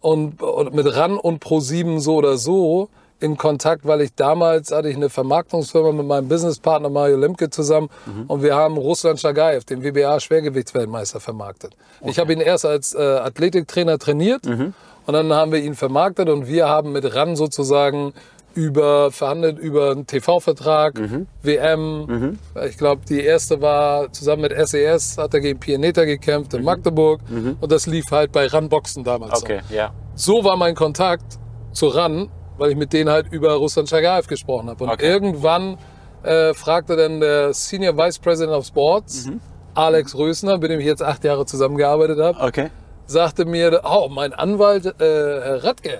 [0.01, 4.89] und, und mit RAN und Pro7 so oder so in Kontakt, weil ich damals hatte
[4.89, 8.25] ich eine Vermarktungsfirma mit meinem Businesspartner Mario Lemke zusammen Mhm.
[8.27, 11.73] und wir haben Russland Schagaev, den WBA Schwergewichtsweltmeister, vermarktet.
[12.05, 14.73] Ich habe ihn erst als äh, Athletiktrainer trainiert Mhm.
[15.05, 18.13] und dann haben wir ihn vermarktet und wir haben mit RAN sozusagen
[18.55, 21.27] über verhandelt über einen TV-Vertrag, Mhm.
[21.41, 22.37] WM.
[22.67, 27.21] Ich glaube, die erste war zusammen mit SES, hat er gegen Pianeta gekämpft in Magdeburg
[27.59, 29.41] und das lief halt bei RAN Boxen damals.
[29.41, 29.45] Mhm.
[29.45, 29.91] Okay, ja.
[30.15, 31.39] So war mein Kontakt
[31.71, 34.83] zu RAN, weil ich mit denen halt über Russland Schagaev gesprochen habe.
[34.83, 35.07] Und Okay.
[35.07, 35.77] irgendwann
[36.23, 39.41] äh, fragte dann der Senior Vice President of Sports, Mhm.
[39.75, 42.69] Alex Rösner, mit dem ich jetzt acht Jahre zusammengearbeitet habe, Okay.
[43.07, 45.99] sagte mir, oh, mein Anwalt äh, Herr Radke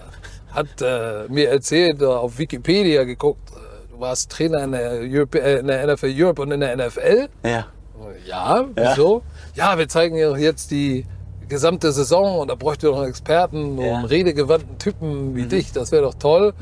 [0.54, 5.42] hat äh, mir erzählt, äh, auf Wikipedia geguckt, äh, du warst Trainer in der, Europe,
[5.42, 7.28] äh, in der NFL Europe und in der NFL.
[7.44, 7.66] Ja.
[8.28, 9.22] Ja, wieso?
[9.56, 11.06] Ja, wir zeigen ja jetzt die
[11.48, 13.96] gesamte Saison und da bräuchte doch einen Experten, Ja.
[13.98, 16.54] einen redegewandten Typen wie dich, das wäre doch toll.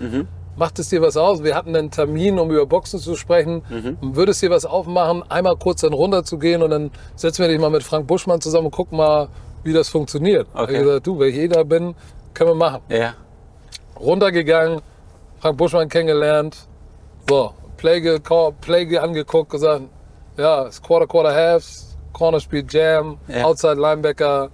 [0.57, 1.43] Macht es dir was aus?
[1.43, 3.63] Wir hatten einen Termin, um über Boxen zu sprechen.
[4.01, 7.47] Würde es dir was aufmachen, einmal kurz dann runter zu gehen und dann setzen wir
[7.49, 9.29] dich mal mit Frank Buschmann zusammen und gucken mal,
[9.63, 10.47] wie das funktioniert.
[10.53, 10.73] Okay.
[10.73, 11.95] Ich hab gesagt, du, wenn ich eh da bin,
[12.33, 12.81] können wir machen.
[12.89, 13.13] Ja.
[14.01, 14.81] Runtergegangen,
[15.39, 16.57] Frank Buschmann kennengelernt,
[17.29, 18.19] so, Play,
[18.61, 19.83] Play ge angeguckt, gesagt,
[20.37, 23.45] ja, ist Quarter, Quarter Halves, Corner spielt Jam, Ja.
[23.45, 24.49] Outside Linebacker,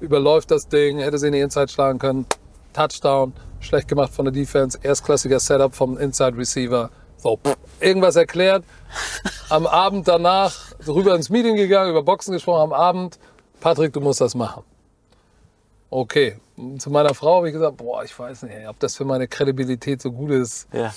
[0.00, 2.26] überläuft das Ding, hätte sie in die Inside schlagen können,
[2.72, 8.64] Touchdown, schlecht gemacht von der Defense, erstklassiger Setup vom Inside Receiver, so, pff, irgendwas erklärt,
[9.48, 13.18] am Abend danach rüber ins Meeting gegangen, über Boxen gesprochen, am Abend,
[13.60, 14.62] Patrick, du musst das machen.
[15.90, 16.36] Okay,
[16.78, 20.00] zu meiner Frau habe ich gesagt, boah, ich weiß nicht, ob das für meine Kredibilität
[20.02, 20.68] so gut ist.
[20.72, 20.92] Ja.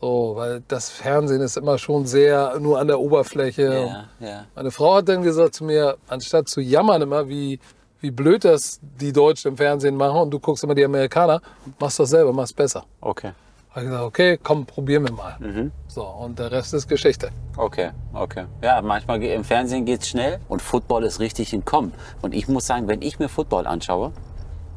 [0.00, 4.08] So, weil das Fernsehen ist immer schon sehr nur an der Oberfläche.
[4.20, 4.26] Ja.
[4.26, 4.44] Ja.
[4.54, 7.60] Meine Frau hat dann gesagt zu mir, anstatt zu jammern immer, wie,
[8.00, 11.40] wie blöd das die Deutschen im Fernsehen machen und du guckst immer die Amerikaner,
[11.78, 12.84] machst das selber, machst besser.
[13.00, 13.32] Okay.
[13.70, 15.36] Habe ich gesagt, okay, komm, probieren wir mal.
[15.38, 15.72] Mhm.
[15.86, 17.30] So, und der Rest ist Geschichte.
[17.56, 18.44] Okay, okay.
[18.60, 21.94] Ja, manchmal im Fernsehen geht's schnell und Football ist richtig im Kommen.
[22.20, 24.12] Und ich muss sagen, wenn ich mir Football anschaue,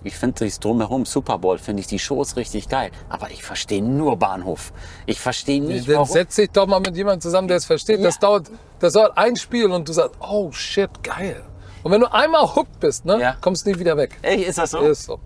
[0.06, 2.92] ich finde das drumherum, Super Bowl, finde ich die Shows richtig geil.
[3.10, 4.72] Aber ich verstehe nur Bahnhof.
[5.06, 6.08] Ich verstehe nicht, Dann warum.
[6.08, 8.04] setz dich doch mal mit jemandem zusammen, der es versteht.
[8.04, 11.44] Das, dauert, das dauert ein Spiel und du sagst, oh shit, geil.
[11.84, 13.36] Und wenn du einmal hooked bist, ne, Ja.
[13.42, 14.18] kommst du nie wieder weg.
[14.22, 14.80] Ey, ist das so?
[14.80, 15.20] Ist so.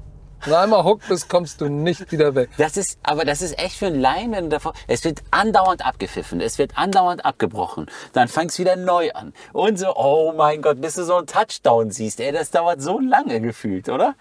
[0.43, 2.49] Wenn du einmal hooked bist, kommst du nicht wieder weg.
[2.57, 5.85] Das ist, aber das ist echt für einen Laien, wenn du davor, es wird andauernd
[5.85, 9.33] abgepfiffen, es wird andauernd abgebrochen, dann fängst du wieder neu an.
[9.51, 12.99] Und so, oh mein Gott, bis du so einen Touchdown siehst, ey, das dauert so
[12.99, 14.15] lange gefühlt, oder?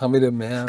[0.00, 0.64] Haben wir den mehr?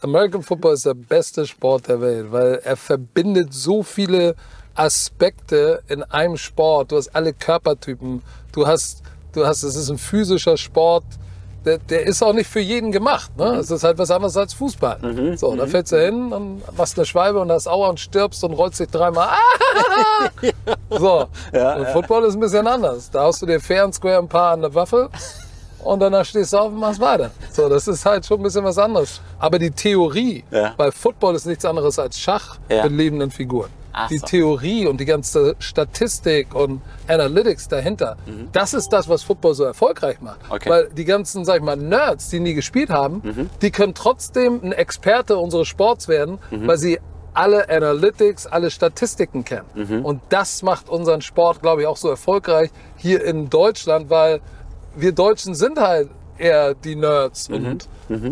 [0.00, 4.34] American Football ist der beste Sport der Welt, weil er verbindet so viele
[4.74, 6.92] Aspekte in einem Sport.
[6.92, 8.22] Du hast alle Körpertypen.
[8.52, 11.04] Du hast, du hast, es ist ein physischer Sport.
[11.66, 13.36] Der, der ist auch nicht für jeden gemacht.
[13.36, 13.56] Ne?
[13.56, 15.36] Es ist halt was anderes als Fußball.
[15.36, 18.54] So, da fällst du hin und machst eine Schwalbe und hast Aua und stirbst und
[18.54, 19.28] rollst dich dreimal.
[19.28, 20.30] Ah!
[20.90, 23.10] So, und Football ist ein bisschen anders.
[23.10, 25.10] Da hast du dir fair und square ein paar an der Waffel
[25.84, 27.30] und danach stehst du auf und machst weiter.
[27.52, 29.20] So, das ist halt schon ein bisschen was anderes.
[29.38, 30.74] Aber die Theorie, Ja.
[30.76, 32.84] weil Football ist nichts anderes als Schach Ja.
[32.84, 33.70] mit lebenden Figuren.
[33.92, 34.26] Ach die so.
[34.26, 38.16] Theorie und die ganze Statistik und Analytics dahinter,
[38.52, 40.40] das ist das, was Football so erfolgreich macht.
[40.46, 40.52] Mhm.
[40.52, 40.70] Okay.
[40.70, 43.50] Weil die ganzen, sag ich mal, Nerds, die nie gespielt haben, Mhm.
[43.62, 46.66] die können trotzdem ein Experte unseres Sports werden, Mhm.
[46.68, 47.00] weil sie
[47.34, 49.66] alle Analytics, alle Statistiken kennen.
[49.74, 50.04] Mhm.
[50.04, 54.40] Und das macht unseren Sport, glaube ich, auch so erfolgreich hier in Deutschland, weil
[54.96, 57.54] wir Deutschen sind halt eher die Nerds Mhm.
[57.56, 57.88] und,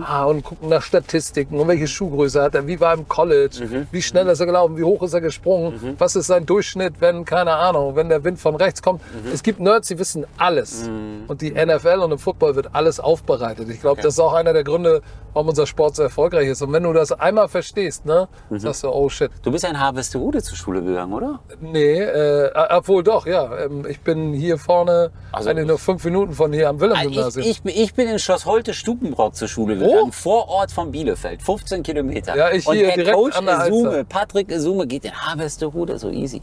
[0.06, 3.64] Ah, und gucken nach Statistiken und welche Schuhgröße hat er, wie war er im College,
[3.64, 3.86] Mhm.
[3.90, 7.24] wie schnell ist er gelaufen, wie hoch ist er gesprungen, was ist sein Durchschnitt, wenn,
[7.24, 9.02] keine Ahnung, wenn der Wind von rechts kommt.
[9.02, 9.32] Mhm.
[9.32, 10.88] Es gibt Nerds, die wissen alles.
[11.28, 13.68] Und die NFL und im Football wird alles aufbereitet.
[13.68, 16.62] Ich glaube, das ist auch einer der Gründe, warum unser Sport so erfolgreich ist.
[16.62, 18.58] Und wenn du das einmal verstehst, ne, Mhm.
[18.58, 19.30] sagst du, oh shit.
[19.42, 21.40] Du bist ja in Harvestehude zur Schule gegangen, oder?
[21.60, 23.56] Nee, äh, obwohl doch, ja.
[23.64, 27.46] Ähm, Ich bin hier vorne, Also- eigentlich nur fünf Minuten von hier am Ich, Wilhelm-Gymnasium.
[27.46, 29.86] ich, ich bin in Schloss Holte Stukenbrock zur Schule Wo?
[29.86, 32.36] gegangen, vor Ort von Bielefeld, 15 Kilometer.
[32.36, 33.74] Ja, ich Und hier der direkt Coach an der Alster.
[33.74, 36.42] Esume, Patrick Esume geht in Harvestehude, so easy.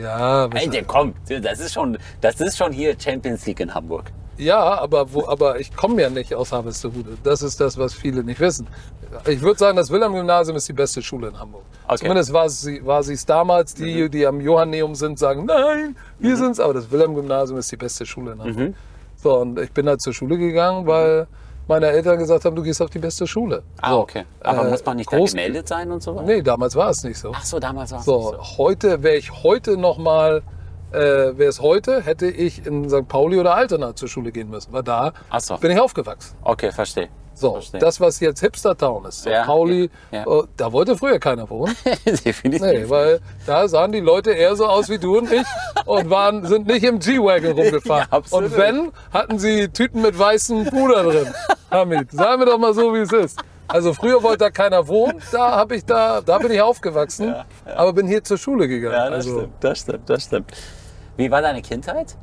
[0.00, 4.12] Ja, Ey, der kommt, das ist schon, das ist schon hier Champions League in Hamburg.
[4.40, 7.18] Ja, aber, wo, aber ich komme ja nicht aus Harvestehude.
[7.22, 8.66] Das ist das, was viele nicht wissen.
[9.26, 11.62] Ich würde sagen, das Wilhelm-Gymnasium ist die beste Schule in Hamburg.
[11.86, 11.98] Okay.
[11.98, 13.74] Zumindest war sie war sie es damals.
[13.74, 16.58] Die, die am Johanneum sind, sagen, nein, wir sind's.
[16.58, 18.74] Aber das Wilhelm-Gymnasium ist die beste Schule in Hamburg.
[19.16, 21.26] So, und ich bin halt zur Schule gegangen, weil
[21.70, 23.62] meine Eltern gesagt haben, du gehst auf die beste Schule.
[23.80, 24.24] Ah, so, okay.
[24.40, 26.26] Aber äh, muss man nicht groß- da gemeldet sein und so weiter?
[26.26, 27.32] Nee, damals war es nicht so.
[27.34, 28.58] Ach so, damals war es So, nicht so.
[28.58, 30.42] heute wäre ich heute noch mal,
[30.92, 33.08] äh, wäre es heute, hätte ich in St.
[33.08, 34.72] Pauli oder Altena zur Schule gehen müssen.
[34.72, 35.56] Weil da so.
[35.56, 36.36] bin ich aufgewachsen.
[36.42, 37.08] Okay, verstehe.
[37.34, 37.80] So, Verstehe.
[37.80, 39.28] das, was jetzt Hipster Town ist, St.
[39.28, 41.74] Ja, Pauli, ja, äh, da wollte früher keiner wohnen.
[42.24, 42.60] Definitiv.
[42.60, 45.46] Nee, weil da sahen die Leute eher so aus wie du und ich
[45.86, 48.08] und waren, sind nicht im G-Wagon rumgefahren.
[48.10, 51.28] Ja, und wenn, hatten sie Tüten mit weißem Puder drin.
[51.70, 53.40] Hamid, sagen wir doch mal so, wie es ist.
[53.68, 57.92] Also früher wollte da keiner wohnen, da habe ich da, da bin ich aufgewachsen, aber
[57.92, 58.96] bin hier zur Schule gegangen.
[58.96, 60.52] ja, das also stimmt, das stimmt, das stimmt.
[61.16, 62.16] Wie war deine Kindheit?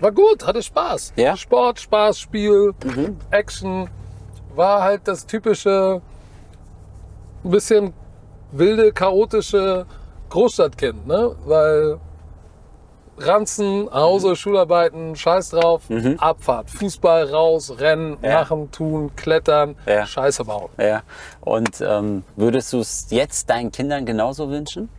[0.00, 1.12] War gut, hatte Spaß.
[1.16, 1.32] Ja?
[1.32, 1.36] Mhm.
[1.36, 2.74] Sport, Spaß, Spiel,
[3.30, 3.88] Action,
[4.54, 6.00] war halt das typische,
[7.44, 7.92] ein bisschen
[8.52, 9.86] wilde, chaotische
[10.30, 11.34] Großstadtkind, ne?
[11.44, 11.98] Weil
[13.18, 14.36] Ranzen, Hause, Mhm.
[14.36, 15.82] Schularbeiten, Scheiß drauf,
[16.18, 18.40] Abfahrt, Fußball raus, Rennen, Ja.
[18.40, 20.04] machen, tun, klettern, Ja.
[20.06, 20.68] Scheiße bauen.
[20.78, 21.02] Ja.
[21.40, 24.90] Und ähm, würdest du es jetzt deinen Kindern genauso wünschen?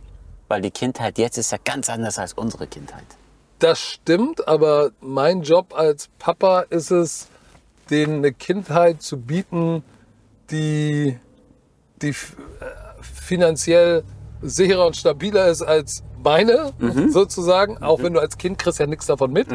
[0.48, 3.04] Weil die Kindheit jetzt ist ja ganz anders als unsere Kindheit.
[3.58, 7.28] Das stimmt, aber mein Job als Papa ist es,
[7.90, 9.82] denen eine Kindheit zu bieten,
[10.50, 11.18] die,
[12.02, 12.14] die äh,
[13.02, 14.04] finanziell
[14.42, 16.72] sicherer und stabiler ist als meine,
[17.10, 17.78] sozusagen.
[17.82, 19.48] Auch wenn du als Kind kriegst ja nichts davon mit.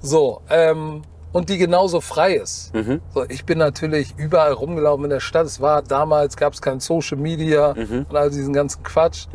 [0.00, 2.72] So, ähm, und die genauso frei ist.
[3.12, 5.46] So, ich bin natürlich überall rumgelaufen in der Stadt.
[5.46, 7.74] Es war damals, gab es kein Social Media
[8.08, 9.26] und all diesen ganzen Quatsch.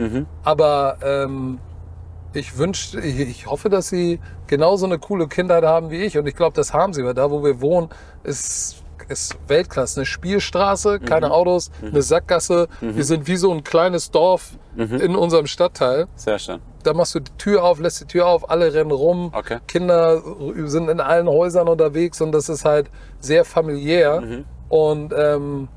[0.43, 1.59] Aber ähm,
[2.33, 6.17] ich wünsche, ich, hoffe, dass sie genauso eine coole Kindheit haben wie ich.
[6.17, 7.89] Und ich glaube, das haben sie, weil da, wo wir wohnen,
[8.23, 10.01] ist, ist Weltklasse.
[10.01, 12.67] Eine Spielstraße, keine Autos, eine Sackgasse.
[12.81, 16.07] Wir sind wie so ein kleines Dorf in unserem Stadtteil.
[16.15, 16.59] Sehr schön.
[16.83, 19.31] Da machst du die Tür auf, lässt die Tür auf, alle rennen rum.
[19.33, 19.57] Okay.
[19.67, 20.21] Kinder
[20.65, 22.89] sind in allen Häusern unterwegs und das ist halt
[23.19, 24.21] sehr familiär.
[24.21, 24.45] Mhm.
[24.69, 25.67] Und ähm,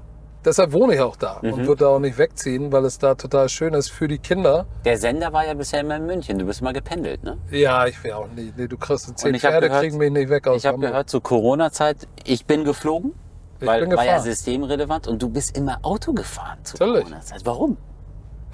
[0.44, 1.52] deshalb wohne ich auch da Mhm.
[1.52, 4.66] und würde da auch nicht wegziehen, weil es da total schön ist für die Kinder.
[4.84, 6.38] Der Sender war ja bisher immer in München.
[6.38, 7.38] Du bist mal gependelt, ne?
[7.50, 8.56] Ja, ich will auch nicht.
[8.56, 11.22] Nee, du kriegst zehn Pferde, gehört- kriegen mich nicht weg aus Ich habe gehört, zur
[11.22, 13.12] Corona-Zeit, ich bin geflogen,
[13.60, 16.78] Ich weil bin war ja systemrelevant und du bist immer Auto gefahren zur.
[16.78, 17.40] Corona-Zeit.
[17.44, 17.76] Warum?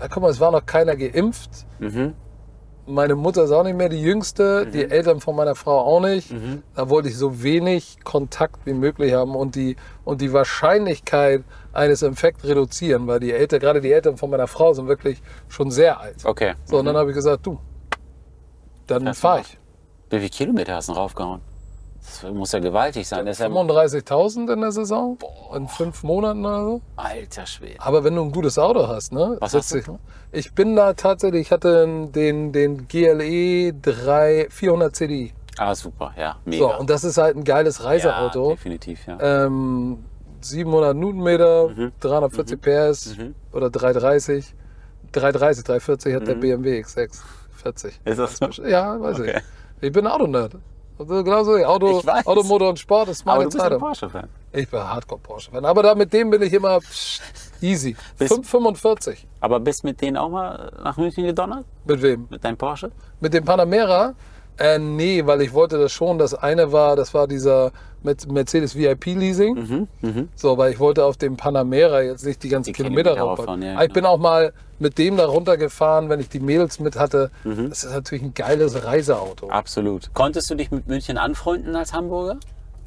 [0.01, 1.51] Ja, guck mal, es war noch keiner geimpft.
[1.79, 2.15] Mhm.
[2.91, 6.33] Meine Mutter ist auch nicht mehr die Jüngste, die Eltern von meiner Frau auch nicht.
[6.33, 6.63] Mhm.
[6.75, 11.43] Da wollte ich so wenig Kontakt wie möglich haben und die, und die Wahrscheinlichkeit
[11.79, 15.71] eines Infekts reduzieren, weil die Eltern, gerade die Eltern von meiner Frau sind wirklich schon
[15.71, 16.25] sehr alt.
[16.25, 16.55] Okay.
[16.65, 17.59] So, und dann habe ich gesagt, du,
[18.87, 19.47] dann fahre noch?
[19.47, 19.59] ich.
[20.11, 21.41] Wie viele Kilometer hast du denn raufgehauen?
[22.01, 23.27] Das muss ja gewaltig sein.
[23.27, 25.19] Das ist ja 35.000 in der Saison,
[25.55, 26.81] in fünf Monaten oder so.
[26.97, 27.75] alter Schwede.
[27.81, 29.37] Aber wenn du ein gutes Auto hast, ne?
[29.41, 29.77] Was hast du?
[29.77, 29.87] dich-
[30.33, 35.33] Ich bin da tatsächlich, ich hatte den, den GLE 3 400 CDI.
[35.59, 36.65] Ah, super, ja, mega.
[36.65, 38.51] So, und das ist halt ein geiles ja, Reiseauto.
[38.51, 39.19] definitiv, ja.
[39.21, 40.05] ähm,
[40.41, 41.93] 700 Newtonmeter, Mhm.
[42.01, 43.17] 340 PS
[43.53, 44.55] oder 330.
[45.13, 47.21] 330, 340 hat der BMW X6.
[47.57, 48.01] 40.
[48.05, 48.13] Mhm.
[48.13, 48.63] Ist das so?
[48.65, 49.41] Ja, weiß Okay.
[49.81, 49.87] ich.
[49.89, 50.53] Ich bin Autonerd.
[50.99, 52.27] Also genauso, Auto, Ich weiß.
[52.27, 53.73] Automotor und Sport ist meine du bist Zeit.
[53.73, 54.29] ein Porsche-Fan.
[54.53, 55.65] Ich bin Hardcore Porsche-Fan.
[55.65, 57.23] Aber da mit dem bin ich immer pst,
[57.61, 57.95] easy.
[58.19, 59.27] Bis- 5, 45.
[59.41, 61.65] Aber bist mit denen auch mal nach München gedonnert?
[61.85, 62.27] Mit wem?
[62.31, 62.91] Mit deinem Porsche?
[63.21, 64.15] Mit dem Panamera?
[64.59, 66.19] Äh, nee, weil ich wollte das schon.
[66.19, 67.71] Das eine war, das war dieser
[68.03, 69.89] Mercedes VIP Leasing.
[70.03, 73.63] Mhm, So, weil ich wollte auf dem Panamera jetzt nicht die ganzen Die Kilometer, rauffahren.
[73.63, 74.15] ja, Aber ich bin genau.
[74.15, 77.31] auch mal mit dem da runtergefahren, wenn ich die Mädels mit hatte.
[77.45, 77.69] Mhm.
[77.69, 79.49] Das ist natürlich ein geiles Reiseauto.
[79.49, 80.11] Absolut.
[80.15, 82.39] Konntest du dich mit München anfreunden als Hamburger?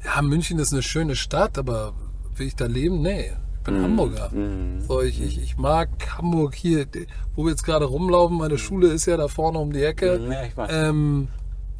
[0.04, 1.92] Ja, München ist eine schöne Stadt, aber
[2.36, 3.02] will ich da leben?
[3.02, 3.32] Nee.
[3.58, 4.30] Ich bin Hamburger.
[4.88, 6.84] So, ich, ich, ich mag Hamburg hier,
[7.36, 8.36] wo wir jetzt gerade rumlaufen.
[8.36, 10.18] Meine Schule ist ja da vorne um die Ecke.
[10.28, 10.70] Ja, ich weiß.
[10.72, 11.28] Ähm,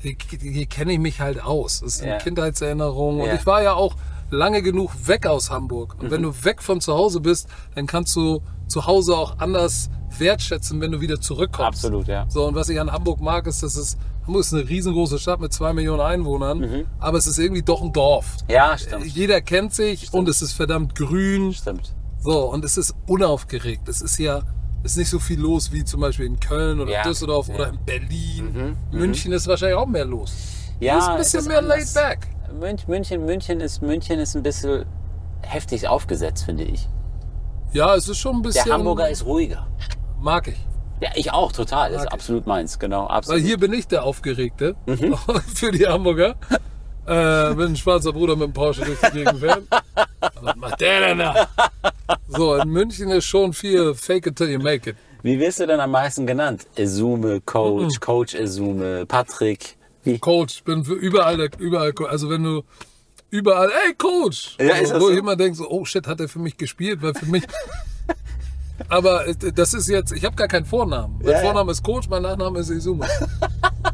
[0.02, 1.80] hier, hier kenne ich mich halt aus.
[1.80, 2.18] Das ist eine Ja.
[2.18, 3.20] Kindheitserinnerung.
[3.20, 3.34] Und Ja.
[3.34, 3.94] ich war ja auch
[4.30, 5.94] lange genug weg aus Hamburg.
[5.98, 6.10] Und Mhm.
[6.10, 10.80] wenn du weg von zu Hause bist, dann kannst du zu Hause auch anders wertschätzen,
[10.80, 11.84] wenn du wieder zurückkommst.
[11.84, 12.26] Absolut, ja.
[12.28, 15.40] So, und was ich an Hamburg mag, ist, dass es, Hamburg ist eine riesengroße Stadt
[15.40, 16.86] mit zwei Millionen Einwohnern, Mhm.
[17.00, 18.36] aber es ist irgendwie doch ein Dorf.
[18.48, 19.06] Ja, stimmt.
[19.06, 21.52] Jeder kennt sich und es ist verdammt grün.
[21.52, 21.94] Stimmt.
[22.20, 23.88] So, und es ist unaufgeregt.
[23.88, 24.42] Es ist ja
[24.82, 27.54] ist nicht so viel los wie zum Beispiel in Köln oder Ja, Düsseldorf ja.
[27.54, 28.76] Mhm, oder in Berlin.
[28.90, 30.32] München ist wahrscheinlich auch mehr los.
[30.80, 31.94] Ja, ist ein bisschen ist mehr anders.
[31.94, 32.28] laid back.
[32.58, 34.84] München, München, München, ist, München ist ein bisschen
[35.42, 36.88] heftig aufgesetzt, finde ich.
[37.72, 38.64] Ja, es ist schon ein bisschen.
[38.66, 39.66] Der Hamburger ist ruhiger.
[40.20, 40.58] Mag ich.
[41.00, 41.92] Ja, ich auch, total.
[41.92, 43.08] Das ist absolut meins, genau.
[43.08, 43.42] Weil Absolut.
[43.42, 45.16] hier bin ich der Aufgeregte Mhm.
[45.54, 46.34] für die Hamburger.
[47.06, 49.62] Äh, bin ein schwarzer Bruder mit dem Porsche durch die Gegend fährt.
[50.40, 51.48] Was macht der denn da?
[52.28, 54.96] So, in München ist schon viel Fake it till you make it.
[55.22, 56.66] Wie wirst du denn am meisten genannt?
[56.76, 57.46] Esume, Mhm.
[57.46, 59.76] Coach, Coach Esume, Patrick.
[60.04, 60.18] Wie?
[60.18, 62.62] Coach, ich bin für überall, überall, also wenn du
[63.30, 65.10] überall, ey Coach, Ja, also, wo so?
[65.10, 67.44] ich immer denke, so, oh shit, hat er für mich gespielt, weil für mich.
[68.88, 71.18] Aber äh, das ist jetzt, ich habe gar keinen Vornamen.
[71.18, 71.40] Mein Ja, ja.
[71.40, 73.06] Vorname ist Coach, mein Nachname ist Izuma.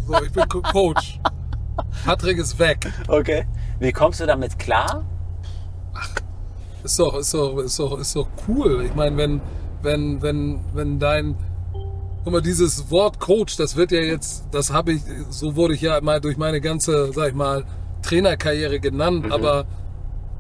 [0.07, 1.18] so, ich bin Co Coach.
[2.04, 2.90] Patrick ist weg.
[3.08, 3.46] Okay.
[3.78, 5.04] Wie kommst du damit klar?
[6.84, 8.84] Ist doch, ist doch, ist doch, ist doch cool.
[8.84, 9.40] Ich meine, wenn,
[9.82, 11.36] wenn, wenn, wenn dein,
[12.24, 15.80] guck mal, dieses Wort Coach, das wird ja jetzt, das habe ich, so wurde ich
[15.80, 17.64] ja mal durch meine ganze, sag ich mal,
[18.02, 19.32] Trainerkarriere genannt, Mhm.
[19.32, 19.66] aber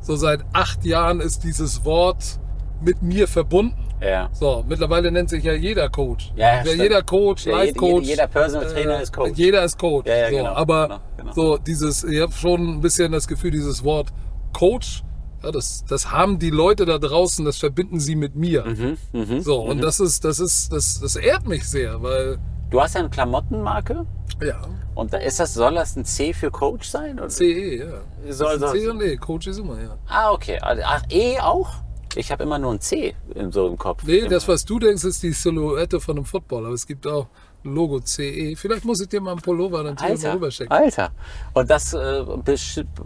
[0.00, 2.38] so seit acht Jahren ist dieses Wort
[2.80, 3.76] mit mir verbunden.
[4.00, 4.28] Ja.
[4.32, 6.32] So, mittlerweile nennt sich ja jeder Coach.
[6.36, 8.02] Ja, ja, jeder Coach, Ja, Life Coach.
[8.06, 9.32] jeder- jeder Personal Trainer äh, ist Coach.
[9.36, 10.06] Jeder ist Coach.
[10.06, 11.32] Ja, ja, so, genau, aber genau, genau.
[11.32, 14.08] so dieses, ich habe schon ein bisschen das Gefühl, dieses Wort
[14.52, 15.02] Coach,
[15.42, 18.64] ja, das, das haben die Leute da draußen, das verbinden sie mit mir.
[19.12, 22.38] Mhm, so, und das ist, das ist, das, das ehrt mich sehr, weil,
[22.70, 24.04] Du hast ja eine Klamottenmarke.
[24.42, 24.60] ja,
[24.94, 27.18] Und da ist das, soll das ein C für Coach sein?
[27.18, 27.30] Oder?
[27.30, 28.32] CE, ja.
[28.32, 29.96] Soll, Das ist C soll, und E, Coach ist immer, ja.
[30.08, 30.58] ah, okay.
[30.60, 31.70] Ach, E auch?
[32.16, 34.02] Ich habe immer nur ein C in so im Kopf.
[34.04, 37.28] Nee, das, was du denkst, ist die Silhouette von einem Football, aber es gibt auch
[37.64, 38.54] ein Logo CE.
[38.56, 40.70] Vielleicht muss ich dir mal einen Pullover dann Alter, rüberschicken.
[40.72, 41.10] Alter.
[41.54, 42.24] Und das äh,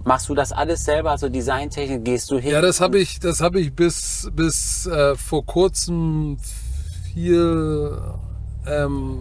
[0.04, 2.52] machst du das alles selber, also Designtechnik, gehst du hin?
[2.52, 6.38] Ja, das habe ich, das habe ich bis, bis äh, vor kurzem
[7.12, 7.98] viel
[8.66, 9.18] ähm,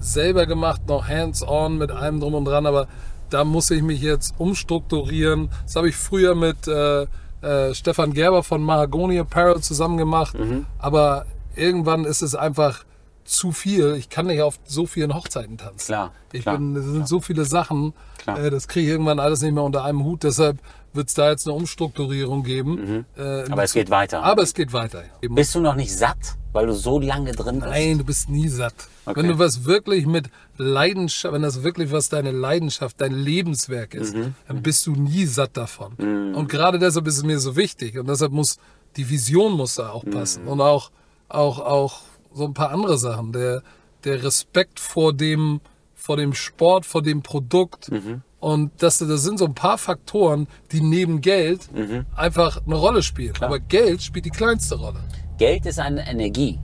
[0.00, 2.88] selber gemacht, noch hands-on mit allem drum und dran, aber
[3.30, 5.50] da muss ich mich jetzt umstrukturieren.
[5.64, 7.06] Das habe ich früher mit äh,
[7.42, 10.38] äh, Stefan Gerber von Mahagoni Apparel zusammen gemacht.
[10.38, 10.66] Mhm.
[10.78, 12.84] Aber irgendwann ist es einfach
[13.24, 13.94] zu viel.
[13.96, 15.86] Ich kann nicht auf so vielen Hochzeiten tanzen.
[15.86, 18.38] Klar, Ich klar, bin, es sind so viele Sachen, Klar.
[18.38, 20.22] äh, das kriege ich irgendwann alles nicht mehr unter einem Hut.
[20.22, 20.58] Deshalb
[20.96, 23.04] wird es da jetzt eine Umstrukturierung geben.
[23.16, 23.52] Äh, Mhm.
[23.52, 24.22] Aber es geht weiter.
[24.22, 25.04] Aber es geht weiter.
[25.22, 25.34] Eben.
[25.34, 26.16] Bist du noch nicht satt,
[26.52, 27.66] weil du so lange drin bist?
[27.70, 28.74] Nein, du bist nie satt.
[29.04, 29.20] Okay.
[29.20, 34.14] Wenn du was wirklich mit Leidenschaft, wenn das wirklich was deine Leidenschaft, dein Lebenswerk ist,
[34.14, 34.34] Mhm.
[34.48, 35.94] dann bist du nie satt davon.
[36.34, 37.98] Und gerade deshalb ist es mir so wichtig.
[37.98, 38.58] Und deshalb muss
[38.96, 40.44] die Vision muss da auch passen.
[40.44, 40.48] Mhm.
[40.48, 40.90] Und auch,
[41.28, 42.00] auch, auch
[42.32, 43.32] so ein paar andere Sachen.
[43.32, 43.62] Der,
[44.04, 45.60] der Respekt vor dem,
[45.94, 47.90] vor dem Sport, vor dem Produkt.
[47.92, 48.22] Mhm.
[48.38, 52.04] Und das, das sind so ein paar Faktoren, die neben Geld Mhm.
[52.14, 53.34] einfach eine Rolle spielen.
[53.40, 55.00] Aber Geld spielt die kleinste Rolle.
[55.38, 56.58] Geld ist eine Energie,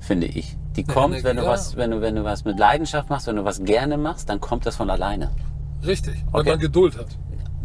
[0.00, 0.56] finde ich.
[0.76, 1.48] Die kommt, Energie, wenn du ja.
[1.48, 4.40] was, wenn du, wenn du was mit Leidenschaft machst, wenn du was gerne machst, dann
[4.40, 5.30] kommt das von alleine.
[5.84, 6.14] Richtig.
[6.30, 6.50] Weil Okay.
[6.50, 7.06] man Geduld hat.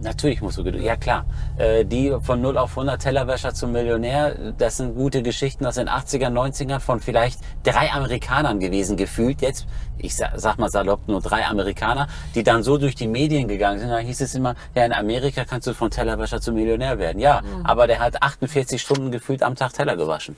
[0.02, 0.84] Natürlich musst du Geduld.
[0.84, 1.26] Ja klar.
[1.58, 5.88] Äh, die von 0 auf 100 Tellerwäscher zum Millionär, das sind gute Geschichten aus den
[5.88, 9.42] 80er, 90ern von vielleicht drei Amerikanern gewesen, gefühlt.
[9.42, 13.48] Jetzt, ich sag, sag mal salopp, nur drei Amerikaner, die dann so durch die Medien
[13.48, 13.90] gegangen sind.
[13.90, 17.20] Da hieß es immer, ja, in Amerika kannst du von Tellerwäscher zum Millionär werden.
[17.20, 20.36] Ja, aber der hat 48 Stunden gefühlt am Tag Teller gewaschen.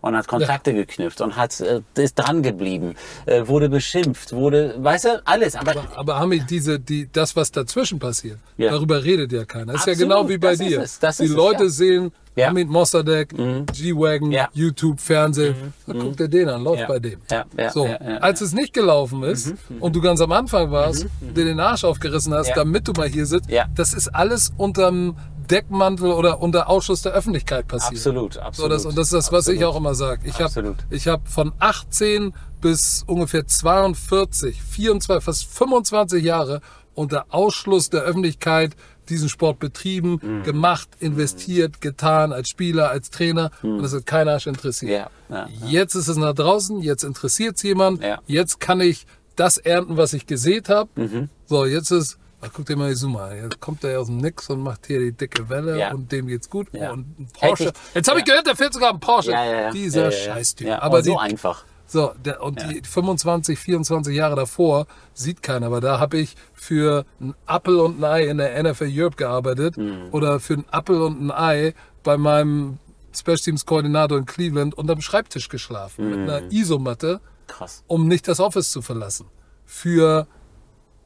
[0.00, 2.94] Und hat Kontakte geknüpft und hat, äh, ist dran geblieben,
[3.26, 5.56] äh, wurde beschimpft, wurde, weißt du, alles.
[5.56, 8.70] Aber Aber Hami, diese, die, das, was dazwischen passiert, Ja.
[8.70, 9.74] darüber redet ja keiner.
[9.74, 10.80] ist Absolut, ja genau wie bei das ist dir.
[10.82, 11.70] es, das die ist es, Leute ja.
[11.70, 12.48] sehen Ja.
[12.48, 13.34] Hamid Mossadegh,
[13.72, 14.48] G-Wagon, Ja.
[14.52, 14.60] Mhm.
[14.60, 15.54] YouTube, Fernsehen.
[15.86, 16.86] Dann guckt er den an, läuft Ja.
[16.86, 17.18] bei dem.
[17.30, 20.32] Ja, ja, so, ja, ja, Mhm, als es nicht gelaufen ist und du ganz am
[20.32, 22.54] Anfang warst, dir den Arsch aufgerissen hast, Ja.
[22.56, 23.64] damit du mal hier sitzt, Ja.
[23.74, 27.92] das ist alles unterm Deckmantel oder unter Ausschuss der Öffentlichkeit passiert.
[27.98, 28.72] absolut, So, absolut.
[28.72, 29.74] das, und das ist das, was ich absolut.
[29.74, 30.20] auch immer sage.
[30.24, 36.60] Ich habe ich hab von 18 bis ungefähr 42, 24, fast 25 Jahre
[36.94, 38.74] unter Ausschluss der Öffentlichkeit
[39.08, 40.42] diesen Sport betrieben, Mhm.
[40.42, 43.50] gemacht, investiert, getan, als Spieler, als Trainer.
[43.62, 45.08] Und das hat kein Arsch interessiert.
[45.28, 45.34] Mhm.
[45.34, 48.02] Ja, ja, Jetzt ist es nach draußen, jetzt interessiert es jemand.
[48.02, 48.18] Ja.
[48.26, 49.06] Jetzt kann ich
[49.36, 50.88] das ernten, was ich gesät habe.
[50.96, 51.28] Mhm.
[51.44, 53.36] So, jetzt ist, ach, guck dir mal die Zoom an.
[53.36, 55.92] Jetzt kommt er aus dem Nix und macht hier die dicke Welle Ja.
[55.94, 56.68] und dem geht's gut.
[56.72, 56.92] Ja.
[56.92, 57.72] Und ein Porsche.
[57.94, 59.32] Jetzt habe ich gehört, der fährt sogar ein Porsche.
[59.72, 60.10] Dieser.
[60.10, 60.66] Scheißtyp.
[60.68, 61.64] Ja, aber so die, einfach.
[61.86, 67.04] so, der, und die 25, 24 Jahre davor sieht keiner, aber da habe ich für
[67.20, 70.08] ein Apple und ein Ei in der NFL Europe gearbeitet Mhm.
[70.12, 72.78] oder für ein Apple und ein Ei bei meinem
[73.14, 76.28] Special Teams Koordinator in Cleveland unterm Schreibtisch geschlafen mit Mhm.
[76.28, 77.82] einer Isomatte, Krass.
[77.86, 79.26] um nicht das Office zu verlassen.
[79.64, 80.26] Für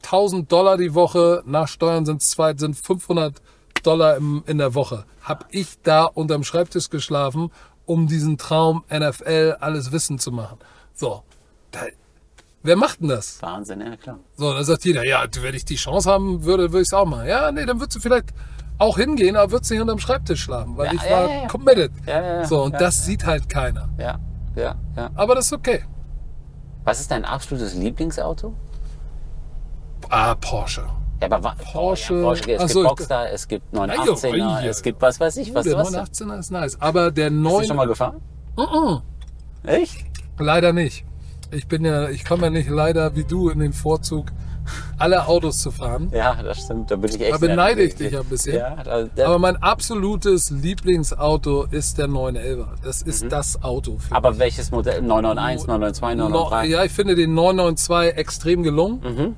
[0.03, 3.41] 1000 Dollar die Woche, nach Steuern sind es sind 500
[3.83, 5.05] Dollar im, in der Woche.
[5.23, 7.51] Hab ich da unterm Schreibtisch geschlafen,
[7.85, 10.57] um diesen Traum NFL alles Wissen zu machen.
[10.93, 11.23] So,
[11.71, 11.81] da,
[12.63, 13.41] wer macht denn das?
[13.41, 14.19] Wahnsinn, ja klar.
[14.37, 17.05] So, dann sagt jeder, ja, wenn ich die Chance haben würde, würde ich es auch
[17.05, 17.27] machen.
[17.27, 18.29] Ja, nee, dann würdest du vielleicht
[18.77, 21.91] auch hingehen, aber würdest nicht unterm Schreibtisch schlafen, weil Ja, ich ja, war ja, committed.
[22.05, 22.45] Ja, ja, ja.
[22.45, 23.89] So, und das sieht halt keiner.
[23.97, 24.19] Ja,
[24.55, 25.11] ja, ja.
[25.15, 25.83] Aber das ist okay.
[26.83, 28.55] Was ist dein absolutes Lieblingsauto?
[30.11, 30.83] Ah, Porsche.
[31.21, 32.15] Ja, aber Porsche.
[32.15, 32.41] Ja, Porsche.
[32.53, 34.67] Es gibt so, ich- Boxster, es gibt 918er, Ei, ei, ei.
[34.67, 35.93] es gibt was weiß ich, Uh, was der was.
[35.93, 36.77] 918er ist nice.
[36.81, 37.65] Aber der Bist du 9...
[37.65, 38.21] schon mal gefahren?
[38.57, 39.01] Mhm.
[39.63, 40.05] Echt?
[40.39, 41.05] Leider nicht.
[41.51, 44.27] Ich bin ja, ich komme ja nicht leider wie du in den Vorzug,
[44.97, 46.09] alle Autos zu fahren.
[46.13, 46.89] Ja, das stimmt.
[46.89, 47.33] Da bin ich echt.
[47.33, 48.55] Da beneide ich dich ein bisschen.
[48.55, 52.67] Ja, da, da, Aber mein absolutes Lieblingsauto ist der 911.
[52.83, 53.97] Das ist das Auto.
[53.99, 54.15] Für Mhm.
[54.15, 55.01] aber welches Modell?
[55.01, 56.71] 991, 992, No, 993?
[56.71, 59.01] ja, ich finde den 992 extrem gelungen.
[59.03, 59.35] Mhm.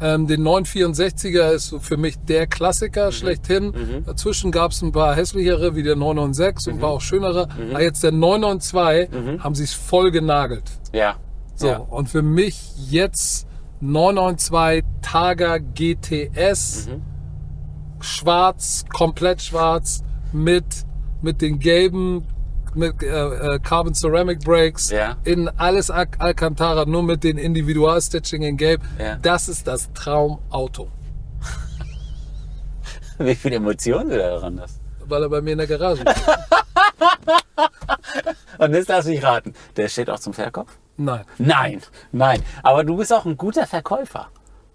[0.00, 2.50] Ähm, den 964er ist für mich der Mhm.
[2.50, 3.72] Klassiker schlechthin.
[4.06, 7.48] Dazwischen gab es ein paar hässlichere, wie der 996 und ein paar auch schönere.
[7.48, 7.70] Mhm.
[7.70, 10.64] Aber jetzt der 992 haben sie es voll genagelt.
[10.92, 11.16] Ja.
[11.56, 11.76] So, Ja.
[11.78, 13.46] und für mich jetzt
[13.80, 17.02] 992 Targa GTS, Mhm.
[18.00, 20.64] schwarz, komplett schwarz, mit,
[21.22, 22.24] mit den gelben
[22.76, 25.16] mit äh, äh, Carbon Ceramic Brakes, Ja.
[25.24, 28.82] in alles Al Alcantara, nur mit den Individualstitching in Gelb.
[28.98, 29.16] Ja.
[29.16, 30.88] Das ist das Traumauto,
[33.18, 34.80] Wie viele Emotionen du da daran hast.
[35.06, 36.06] weil er bei mir in der Garage ist.
[38.58, 39.54] Und jetzt lass mich raten.
[39.76, 40.66] Der steht auch zum Verkauf?
[40.96, 41.24] Nein.
[41.38, 42.42] Nein, nein.
[42.62, 44.28] Aber du bist auch ein guter Verkäufer.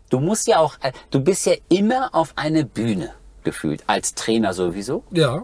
[0.09, 3.11] Du musst ja auch, äh, du bist ja immer auf eine Bühne
[3.43, 3.83] gefühlt.
[3.87, 5.03] Als Trainer sowieso.
[5.11, 5.43] Ja.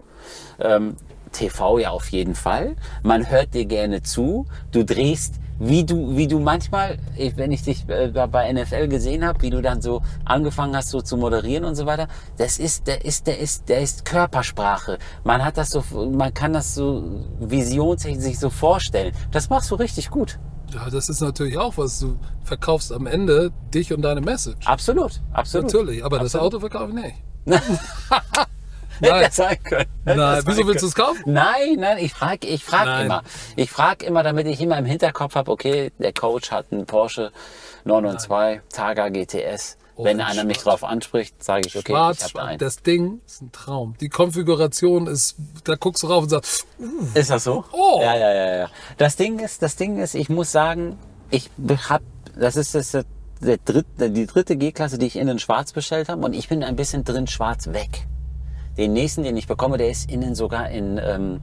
[0.58, 0.96] Ähm,
[1.32, 2.76] TV ja auf jeden Fall.
[3.02, 4.46] Man hört dir gerne zu.
[4.72, 6.98] Du drehst, wie du, wie du manchmal,
[7.36, 11.02] wenn ich dich äh, bei NFL gesehen habe, wie du dann so angefangen hast, so
[11.02, 12.08] zu moderieren und so weiter.
[12.38, 14.98] Das ist, der ist, der ist, der ist Körpersprache.
[15.22, 17.04] Man hat das so, man kann das so
[17.40, 19.12] visionstechnisch sich so vorstellen.
[19.30, 20.38] Das machst du richtig gut.
[20.72, 22.00] Ja, das ist natürlich auch was.
[22.00, 24.66] Du verkaufst am Ende dich und deine Message.
[24.66, 25.72] Absolut, absolut.
[25.72, 26.54] Natürlich, aber das Absolut.
[26.54, 27.16] Auto verkaufe ich nicht.
[29.22, 29.86] Hätte sein können.
[30.04, 31.22] Hätte Nein, wieso willst du es kaufen?
[31.26, 33.22] Nein, nein, ich frage ich frag immer.
[33.56, 37.32] Ich frage immer, damit ich immer im Hinterkopf habe, okay, der Coach hat einen Porsche
[37.84, 39.76] 992 Targa GTS.
[40.02, 42.58] Wenn Oh, einer mich drauf anspricht, sage ich, okay, ich Schwarz, habe da einen.
[42.58, 43.94] das Ding ist ein Traum.
[44.00, 46.66] Die Konfiguration ist, da guckst du rauf und sagst,
[47.12, 47.64] Ist das so?
[47.72, 48.00] Oh.
[48.00, 48.70] Ja, ja, ja, ja.
[48.96, 50.98] Das Ding ist, das Ding ist, ich muss sagen,
[51.30, 51.50] ich
[51.90, 52.00] hab,
[52.34, 52.92] das ist das,
[53.42, 56.76] der dritte, die dritte G-Klasse, die ich innen schwarz bestellt habe und ich bin ein
[56.76, 58.06] bisschen drin schwarz weg.
[58.80, 61.40] Den nächsten, den ich bekomme, der ist innen sogar in, ähm,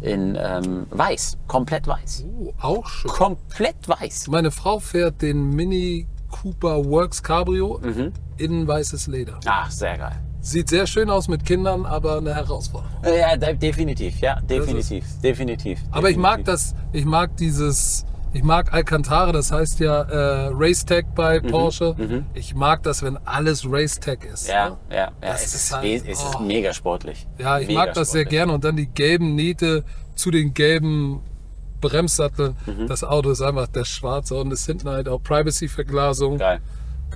[0.00, 2.24] in ähm, weiß, komplett weiß.
[2.40, 3.10] oh, auch schön.
[3.10, 4.28] Komplett weiß.
[4.28, 8.12] Meine Frau fährt den Mini Cooper Works Cabrio Mhm.
[8.38, 9.38] in weißes Leder.
[9.44, 10.16] Ach, sehr geil.
[10.40, 12.96] Sieht sehr schön aus mit Kindern, aber eine Herausforderung.
[13.04, 15.78] Ja, de definitiv, ja, definitiv, definitiv.
[15.90, 16.72] Aber ich mag definitiv.
[16.72, 22.24] das, ich mag dieses, ich mag Alcantara, das heißt ja äh, Racetech bei Mhm, Porsche.
[22.34, 24.48] Ich mag das, wenn alles Racetech ist.
[24.48, 24.76] Ja, ne?
[24.90, 26.40] ja, ja, Das es ist halt- es ist oh.
[26.40, 27.26] mega sportlich.
[27.38, 28.52] Ja, ich mega mag das sehr gerne.
[28.52, 31.20] Und dann die gelben Nähte zu den gelben
[31.80, 32.56] Bremssatteln.
[32.66, 32.86] Mhm.
[32.86, 36.38] Das Auto ist einfach der schwarze und es hinten halt auch Privacy-Verglasung.
[36.38, 36.60] Geil,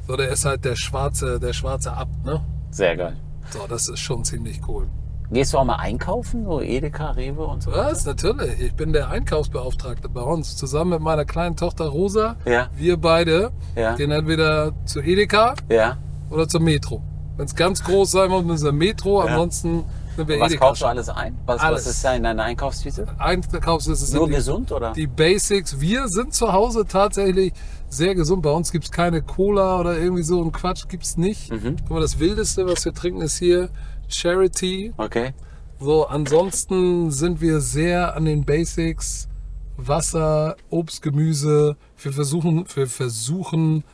[0.06, 2.44] So, der ist halt der schwarze, der schwarze Abt, ne?
[2.70, 3.16] sehr geil.
[3.50, 4.88] So, das ist schon ziemlich cool.
[5.30, 7.72] Gehst du auch mal einkaufen, so Edeka, Rewe und so?
[7.72, 8.04] Was?
[8.04, 8.60] Natürlich.
[8.60, 10.56] Ich bin der Einkaufsbeauftragte bei uns.
[10.56, 12.36] Zusammen mit meiner kleinen Tochter Rosa.
[12.44, 12.68] Ja.
[12.76, 13.94] Wir beide Ja.
[13.96, 15.96] gehen entweder zu Edeka Ja.
[16.30, 17.02] oder zur Metro.
[17.36, 19.20] Wenn es ganz groß sein muss, müssen wir Metro.
[19.20, 19.84] Ansonsten
[20.16, 20.66] sind wir Was Edeka.
[20.68, 21.36] kaufst du alles ein?
[21.44, 21.86] Was, Alles.
[21.86, 23.06] was ist da in deiner Einkaufstüte?
[23.18, 24.92] Einkaufsliste sind Nur die, gesund oder?
[24.92, 25.80] die Basics.
[25.80, 27.52] Wir sind zu Hause tatsächlich
[27.88, 28.42] sehr gesund.
[28.42, 31.52] Bei uns gibt's keine Cola oder irgendwie so ein Quatsch gibt's nicht.
[31.52, 31.76] Mhm.
[31.80, 33.68] Guck mal, das Wildeste, was wir trinken, ist hier
[34.08, 34.92] Charity.
[34.96, 35.32] Okay.
[35.78, 39.28] So, ansonsten sind wir sehr an den Basics.
[39.76, 41.76] Wasser, Obst, Gemüse.
[41.98, 43.84] Wir versuchen, wir versuchen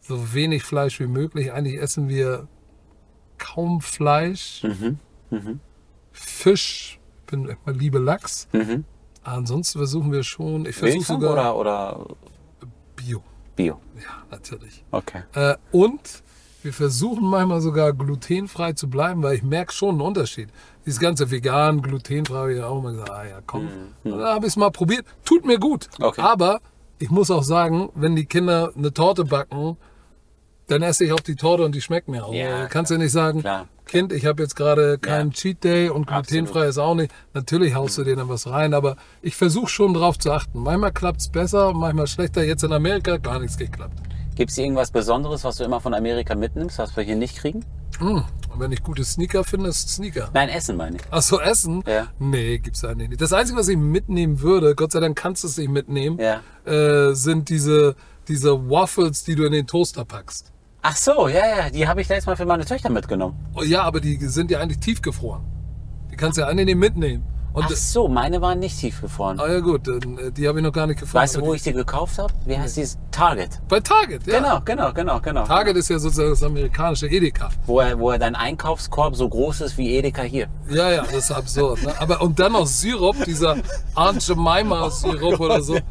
[0.00, 1.52] so wenig Fleisch wie möglich.
[1.52, 2.48] Eigentlich essen wir
[3.38, 4.66] kaum Fleisch.
[6.12, 8.48] Fisch, bin immer liebe Lachs.
[9.22, 12.16] Ansonsten versuchen wir schon, ich versuche sogar oder, oder
[12.96, 13.22] Bio.
[13.54, 13.80] Bio?
[13.96, 14.84] Ja, natürlich.
[14.90, 15.22] Okay.
[15.34, 16.22] Äh, und
[16.68, 20.50] wir versuchen manchmal sogar glutenfrei zu bleiben, weil ich merke schon einen Unterschied.
[20.84, 23.68] Dieses ganze vegan, glutenfrei, habe ich auch immer gesagt, ah ja, komm.
[24.04, 25.06] Und dann habe ich es mal probiert.
[25.24, 25.88] Tut mir gut.
[25.98, 26.20] Okay.
[26.20, 26.60] Aber
[26.98, 29.78] ich muss auch sagen, wenn die Kinder eine Torte backen,
[30.66, 32.34] dann esse ich auch die Torte und die schmeckt mir auch.
[32.34, 33.68] Ja, Du kannst ja nicht sagen, Klar, klar.
[33.86, 35.34] Kind, ich habe jetzt gerade keinen Ja.
[35.36, 37.10] Cheat Day und glutenfrei ist auch nicht.
[37.32, 40.58] Natürlich haust du dir dann was rein, aber ich versuche schon drauf zu achten.
[40.62, 42.44] Manchmal klappt es besser, manchmal schlechter.
[42.44, 43.98] Jetzt in Amerika gar nichts geklappt.
[44.38, 47.64] Gibt es irgendwas Besonderes, was du immer von Amerika mitnimmst, was wir hier nicht kriegen?
[47.98, 48.22] Hm.
[48.52, 50.30] Und wenn ich gute Sneaker finde, ist Sneaker.
[50.32, 51.02] Nein, Essen meine ich.
[51.12, 51.82] Achso, Essen?
[51.88, 52.06] Ja.
[52.20, 53.20] Nee, gibt's eigentlich nicht.
[53.20, 56.42] Das Einzige, was ich mitnehmen würde, Gott sei Dank kannst du es nicht mitnehmen, Ja.
[56.72, 57.96] äh, sind diese,
[58.28, 60.52] diese Waffles, die du in den Toaster packst.
[60.82, 63.34] Ach so, ja, ja, die habe ich letztes Mal für meine Töchter mitgenommen.
[63.56, 65.42] Oh, ja, aber die sind ja eigentlich tiefgefroren.
[66.12, 67.24] Die kannst du ja eigentlich nicht mitnehmen.
[67.52, 69.40] Und Ach so, meine waren nicht tiefgefroren.
[69.40, 71.22] ah ja gut, äh, die habe ich noch gar nicht gefunden.
[71.22, 72.32] Weißt du, wo die, ich die gekauft habe?
[72.44, 72.98] Wie heißt dieses?
[73.10, 73.60] Target.
[73.68, 74.38] Bei Target, ja.
[74.38, 75.44] Genau, genau, genau, genau.
[75.44, 77.50] Target ist ja sozusagen das amerikanische Edeka.
[77.66, 80.46] Wo er, wo er dein Einkaufskorb so groß ist wie Edeka hier.
[80.70, 81.82] Ja, ja, das ist absurd.
[81.82, 81.92] Ne?
[81.98, 83.56] Aber und dann noch Sirup, dieser
[83.94, 85.76] Aunt Jemima Sirup oder so.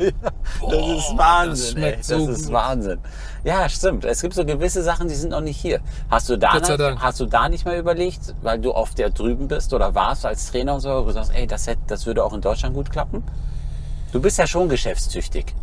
[0.62, 1.50] Das ist Wahnsinn.
[1.50, 2.04] das schmeckt ey.
[2.04, 2.54] so Das ist gut.
[2.54, 3.00] Wahnsinn.
[3.48, 4.04] Ja, stimmt.
[4.04, 5.80] Es gibt so gewisse Sachen, die sind noch nicht hier.
[6.10, 7.00] Hast du da, Dank.
[7.02, 10.52] hast du da nicht mehr überlegt, weil du oft der drüben bist oder warst als
[10.52, 12.92] Trainer und so, wo du sagst, ey, das, hätte, das würde auch in Deutschland gut
[12.92, 13.24] klappen?
[14.12, 15.56] Du bist ja schon geschäftstüchtig.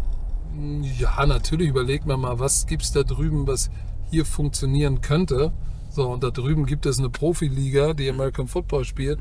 [0.99, 3.69] Ja, natürlich überlegt man mal, was gibt's da drüben, was
[4.11, 5.53] hier funktionieren könnte.
[5.91, 9.21] So, und da drüben gibt es eine Profiliga, die American Football spielt.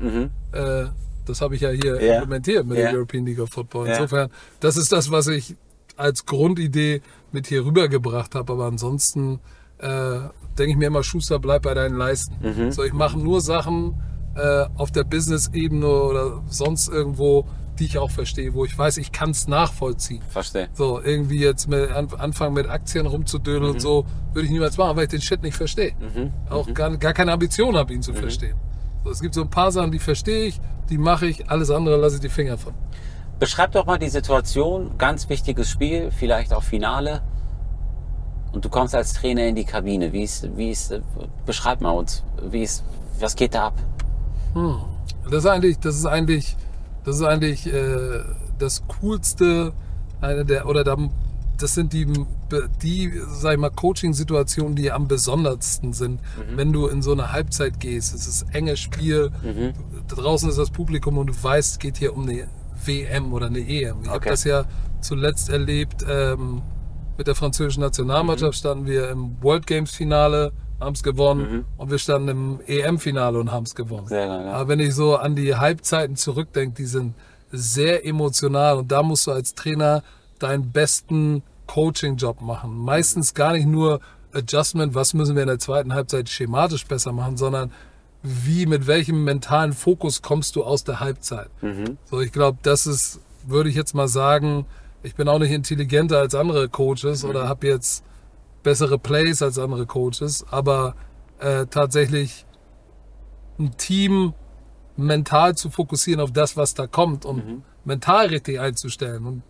[0.52, 0.86] Äh,
[1.26, 2.14] das habe ich ja hier Ja.
[2.14, 2.84] implementiert mit Ja.
[2.84, 3.88] der European League of Football.
[3.88, 5.54] Insofern, das ist das, was ich
[5.96, 7.02] als Grundidee
[7.34, 8.52] mit hier rübergebracht habe.
[8.52, 9.40] Aber ansonsten
[9.78, 10.20] äh,
[10.56, 12.34] denke ich mir immer, Schuster, bleib bei deinen Leisten.
[12.72, 14.00] So, ich mache nur Sachen
[14.36, 17.46] äh, auf der Business-Ebene oder sonst irgendwo,
[17.78, 20.22] die ich auch verstehe, wo ich weiß, ich kann es nachvollziehen.
[20.28, 20.68] Verstehe.
[20.74, 24.96] So, irgendwie jetzt mit, an, anfangen mit Aktien rumzudödeln und so, würde ich niemals machen,
[24.96, 25.92] weil ich den Shit nicht verstehe.
[26.48, 28.54] Auch gar, gar keine Ambition habe, ihn zu verstehen.
[29.02, 31.96] So, es gibt so ein paar Sachen, die verstehe ich, die mache ich, alles andere
[31.96, 32.74] lasse ich die Finger von.
[33.38, 37.22] Beschreib doch mal die Situation, ganz wichtiges Spiel, vielleicht auch Finale.
[38.52, 40.12] Und du kommst als Trainer in die Kabine.
[40.12, 40.94] Wie ist, wie ist,
[41.44, 42.84] beschreib mal uns, wie ist,
[43.18, 43.74] was geht da ab?
[45.24, 46.56] Das ist eigentlich, das ist eigentlich,
[47.04, 48.20] das ist eigentlich äh,
[48.58, 49.72] das coolste,
[50.20, 50.96] eine der, oder da,
[51.58, 52.06] das sind die,
[52.82, 56.20] die, sag ich mal, Coaching-Situationen, die am besondersten sind,
[56.56, 58.14] wenn du in so eine Halbzeit gehst.
[58.14, 59.30] Es ist ein enges Spiel,
[60.08, 62.48] draußen ist das Publikum und du weißt, es geht hier um eine
[62.86, 63.98] WM oder eine EM.
[64.02, 64.30] Ich habe Okay.
[64.30, 64.64] das ja
[65.00, 66.62] zuletzt erlebt ähm,
[67.16, 68.56] mit der französischen Nationalmannschaft.
[68.58, 73.52] Standen wir im World Games Finale, haben es gewonnen und wir standen im EM-Finale und
[73.52, 74.06] haben es gewonnen.
[74.08, 74.52] Sehr geil, ja.
[74.52, 77.14] Aber wenn ich so an die Halbzeiten zurückdenke, die sind
[77.52, 80.02] sehr emotional und da musst du als Trainer
[80.40, 82.76] deinen besten Coaching-Job machen.
[82.76, 84.00] Meistens gar nicht nur
[84.32, 87.70] Adjustment, was müssen wir in der zweiten Halbzeit schematisch besser machen, sondern
[88.26, 91.50] wie, mit welchem mentalen Fokus kommst du aus der Halbzeit.
[92.06, 94.64] So, ich glaube, das ist, würde ich jetzt mal sagen,
[95.02, 98.02] ich bin auch nicht intelligenter als andere Coaches oder habe jetzt
[98.62, 100.94] bessere Plays als andere Coaches, aber
[101.38, 102.46] äh, tatsächlich
[103.58, 104.32] ein Team
[104.96, 107.42] mental zu fokussieren auf das, was da kommt und
[107.84, 109.42] mental richtig einzustellen und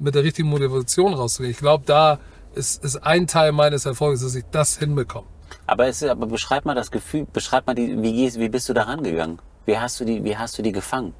[0.00, 1.52] mit der richtigen Motivation rauszugehen.
[1.52, 2.18] Ich glaube, da
[2.56, 5.28] ist, ist ein Teil meines Erfolges, dass ich das hinbekomme.
[5.66, 8.72] Aber, es, aber beschreib mal das Gefühl, beschreib mal, die, wie, gehst, wie bist du
[8.74, 9.38] da rangegangen?
[9.64, 11.12] Wie hast du die, wie hast du die gefangen?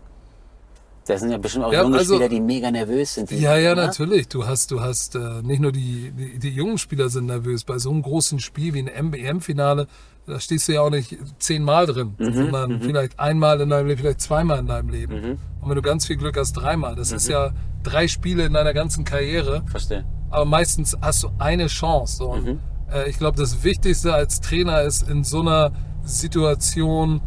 [1.07, 3.31] Das sind ja bestimmt auch Ja, junge also- Spieler, die mega nervös sind.
[3.31, 3.87] Ja, ja, oder?
[3.87, 4.27] natürlich.
[4.29, 7.63] Du hast, du hast äh, nicht nur die, die, die jungen Spieler sind nervös.
[7.63, 9.87] Bei so einem großen Spiel wie ein MBM-Finale,
[10.27, 14.01] da stehst du ja auch nicht zehnmal drin, Mhm, sondern vielleicht einmal in deinem Leben,
[14.01, 15.15] vielleicht zweimal in deinem Leben.
[15.21, 15.39] Mhm.
[15.61, 16.97] Und wenn du ganz viel Glück hast, dreimal.
[16.97, 17.53] Das ist ja
[17.85, 19.63] drei Spiele in deiner ganzen Karriere.
[19.67, 20.05] Verstehe.
[20.31, 22.17] aber meistens hast du eine Chance.
[22.17, 22.31] So.
[22.33, 22.61] Und, Mhm.
[23.09, 25.73] Ich glaube, das Wichtigste als Trainer ist, in so einer
[26.05, 27.21] Situation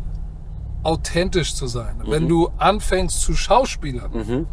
[0.84, 1.98] authentisch zu sein.
[1.98, 2.12] Mhm.
[2.12, 4.48] Wenn du anfängst zu schauspielern,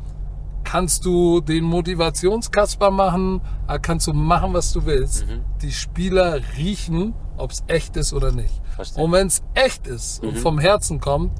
[0.65, 5.27] kannst du den Motivationskasper machen, äh, kannst du machen, was du willst.
[5.27, 5.45] Mhm.
[5.63, 8.61] Die Spieler riechen, ob es echt ist oder nicht.
[8.75, 8.99] Verstehe.
[8.99, 9.05] Mhm.
[9.05, 11.33] Und wenn es echt ist und vom Herzen kommt,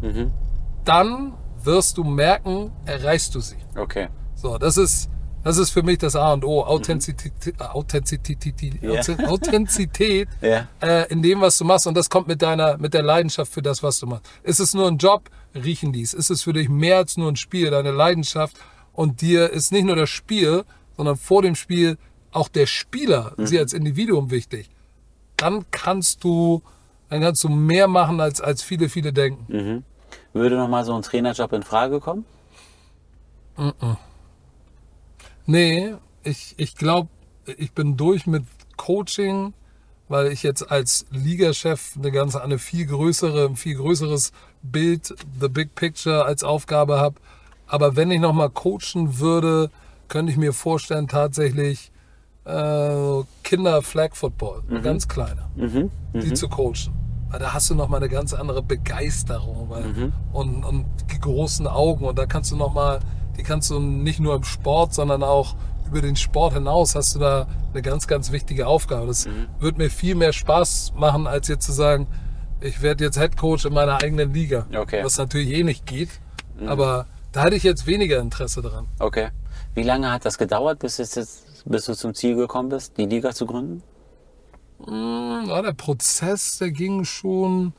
[0.85, 3.57] dann wirst du merken, erreichst du sie.
[3.77, 4.09] Okay.
[4.35, 5.11] So, das ist,
[5.47, 6.65] das ist für mich das A und O.
[6.65, 9.01] Authentizität, äh, Authentizität, Ja.
[9.29, 10.67] Authentizität Ja.
[10.83, 11.87] äh, in dem, was du machst.
[11.87, 14.25] Und das kommt mit deiner, mit der Leidenschaft für das, was du machst.
[14.43, 15.31] Ist es nur ein Job?
[15.55, 16.15] Riechen dies.
[16.15, 17.71] Ist es für dich mehr als nur ein Spiel?
[17.71, 18.57] Deine Leidenschaft
[18.93, 20.65] und dir ist nicht nur das Spiel,
[20.97, 21.97] sondern vor dem Spiel
[22.33, 24.69] auch der Spieler, sie als Individuum wichtig.
[25.37, 26.61] Dann kannst du,
[27.09, 29.85] dann kannst du mehr machen, als, als viele, viele denken.
[30.33, 32.25] Würde noch mal so ein Trainerjob in Frage kommen?
[35.47, 37.09] Nee, ich, ich glaube,
[37.57, 38.45] ich bin durch mit
[38.77, 39.55] Coaching,
[40.09, 44.33] weil ich jetzt als Ligachef eine ganz eine viel größere, ein viel größeres
[44.63, 47.17] Bild, the big picture als Aufgabe habe.
[47.67, 49.71] Aber wenn ich noch mal coachen würde,
[50.09, 51.91] könnte ich mir vorstellen tatsächlich
[52.45, 55.49] äh, Kinder Flag Football, ganz kleine,
[56.23, 56.93] die zu coachen.
[57.31, 59.83] Weil da hast du noch mal eine ganz andere Begeisterung weil,
[60.33, 62.05] und, und die großen Augen.
[62.05, 63.01] Und da kannst du noch mal,
[63.37, 65.55] die kannst du nicht nur im Sport, sondern auch
[65.89, 69.07] über den Sport hinaus hast du da eine ganz, ganz wichtige Aufgabe.
[69.07, 69.29] Das
[69.61, 72.07] wird mir viel mehr Spaß machen, als jetzt zu sagen,
[72.61, 74.67] ich werde jetzt Head Coach in meiner eigenen Liga.
[74.75, 75.05] Okay.
[75.05, 76.09] Was natürlich eh nicht geht.
[76.67, 78.87] Aber da hätte ich jetzt weniger Interesse dran.
[78.99, 79.29] Okay.
[79.75, 83.33] Wie lange hat das gedauert, bis, jetzt, bis du zum Ziel gekommen bist, die Liga
[83.33, 83.83] zu gründen?
[84.89, 87.73] Ja, der Prozess, der ging schon,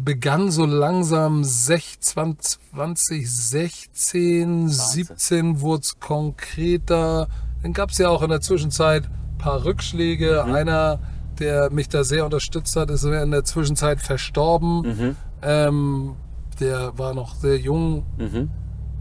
[0.00, 7.28] begann so langsam 16, 2016, 17 wurde es konkreter.
[7.62, 10.44] Dann gab es ja auch in der Zwischenzeit ein paar Rückschläge.
[10.44, 10.98] Einer,
[11.38, 14.82] der mich da sehr unterstützt hat, ist in der Zwischenzeit verstorben.
[15.42, 16.14] Ähm,
[16.60, 18.04] der war noch sehr jung.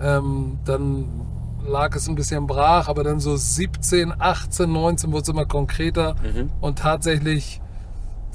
[0.01, 1.05] Ähm, dann
[1.67, 6.15] lag es ein bisschen brach, aber dann so 17, 18, 19 wurde es immer konkreter.
[6.61, 7.61] Und tatsächlich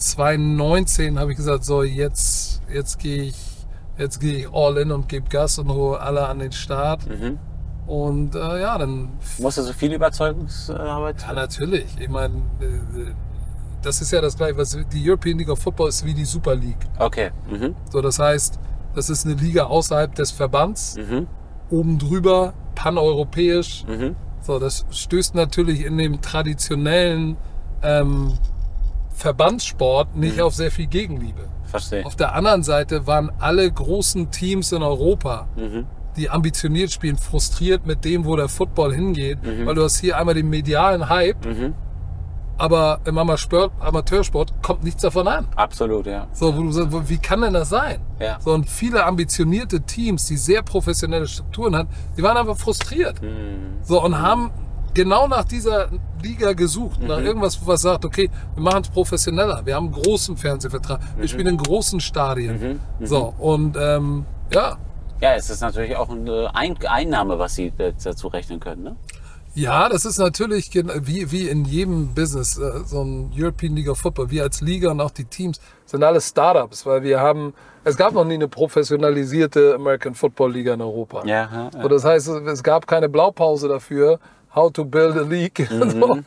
[0.01, 3.37] 2019 habe ich gesagt, so jetzt, jetzt gehe ich,
[3.99, 7.03] jetzt gehe ich all in und gebe Gas und hole alle an den Start.
[7.87, 11.23] Und äh, ja, dann Musst du so viel Überzeugungsarbeit?
[11.23, 11.87] ja, natürlich.
[11.99, 13.13] Ich meine, äh,
[13.83, 16.55] das ist ja das gleiche, was die European League of Football ist wie die Super
[16.55, 16.79] League.
[16.99, 17.31] Okay.
[17.51, 17.75] Mhm.
[17.91, 18.59] So, das heißt,
[18.95, 21.27] das ist eine Liga außerhalb des Verbands, Mhm.
[21.71, 23.85] oben drüber, paneuropäisch.
[23.89, 24.15] Mhm.
[24.41, 27.37] So, das stößt natürlich in dem traditionellen
[27.83, 28.35] ähm,
[29.21, 30.43] Verbandssport nicht Mhm.
[30.43, 31.49] auf sehr viel Gegenliebe.
[31.65, 32.05] Verstehe.
[32.07, 35.87] Auf der anderen Seite waren alle großen Teams in Europa, Mhm.
[36.17, 39.67] die ambitioniert spielen, frustriert mit dem, wo der Football hingeht, Mhm.
[39.67, 41.37] weil du hast hier einmal den medialen Hype,
[42.59, 45.47] aber im Amateur- Amateursport kommt nichts davon an.
[45.57, 46.27] Absolut, ja.
[46.33, 48.01] So, wo du sagst, wie kann denn das sein?
[48.19, 48.39] Ja.
[48.41, 53.23] So, und viele ambitionierte Teams, die sehr professionelle Strukturen hatten, die waren einfach frustriert.
[53.23, 53.79] Mhm.
[53.83, 54.51] So, und haben
[54.95, 55.89] genau nach dieser
[56.23, 57.07] Liga gesucht, Mhm.
[57.09, 61.21] nach irgendwas, was sagt, okay, wir machen es professioneller, wir haben einen großen Fernsehvertrag, Mhm.
[61.21, 62.81] wir spielen in großen Stadien.
[63.03, 64.77] So, und ähm, ja,
[65.21, 68.83] Ja, es ist natürlich auch eine Ein Einnahme, was sie äh, dazu rechnen können.
[68.85, 68.97] Ne?
[69.55, 73.99] Ja, das ist natürlich wie, wie in jedem Business, äh, so ein European League of
[73.99, 74.31] Football.
[74.31, 77.53] Wir als Liga und auch die Teams sind alles Startups, weil wir haben,
[77.85, 81.23] es gab noch nie eine professionalisierte American Football Liga in Europa.
[81.27, 81.83] Ja, ja, ja.
[81.83, 84.19] So, das heißt, es gab keine Blaupause dafür,
[84.55, 85.69] how to build a league.
[85.89, 86.19] so.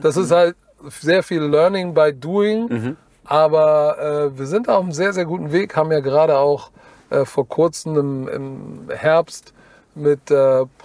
[0.00, 0.56] Das ist halt
[0.88, 2.96] sehr viel Learning by doing.
[3.24, 6.70] Aber äh, wir sind auf einem sehr, sehr guten Weg, haben ja gerade auch
[7.10, 9.52] äh, vor kurzem im, im Herbst
[9.94, 10.34] mit äh,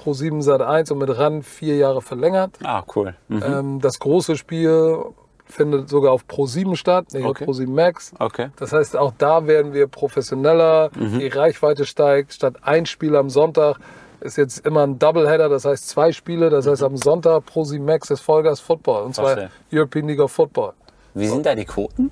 [0.03, 2.51] Pro7 Sat 1 und mit RAN vier Jahre verlängert.
[2.63, 3.15] Ah, cool.
[3.29, 3.43] Mhm.
[3.45, 4.97] Ähm, das große Spiel
[5.45, 7.45] findet sogar auf Pro7 statt, nicht Okay.
[7.47, 8.11] auf Pro7 Max.
[8.19, 8.49] Okay.
[8.57, 11.19] Das heißt, auch da werden wir professioneller, Mhm.
[11.19, 12.33] die Reichweite steigt.
[12.33, 13.77] Statt ein Spiel am Sonntag
[14.25, 16.49] ist jetzt immer ein Doubleheader, das heißt zwei Spiele.
[16.49, 19.49] Das heißt, am Sonntag Pro7 Max ist Vollgas Football und zwar Verstehe.
[19.71, 20.73] European League of Football.
[21.13, 22.11] Wie sind da die Quoten?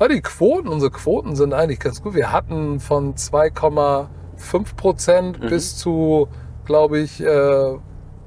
[0.00, 2.14] Ja, die Quoten, unsere Quoten sind eigentlich ganz gut.
[2.14, 5.48] Wir hatten von 2,5 Prozent Mhm.
[5.48, 6.26] bis zu,
[6.64, 7.76] glaube ich, äh,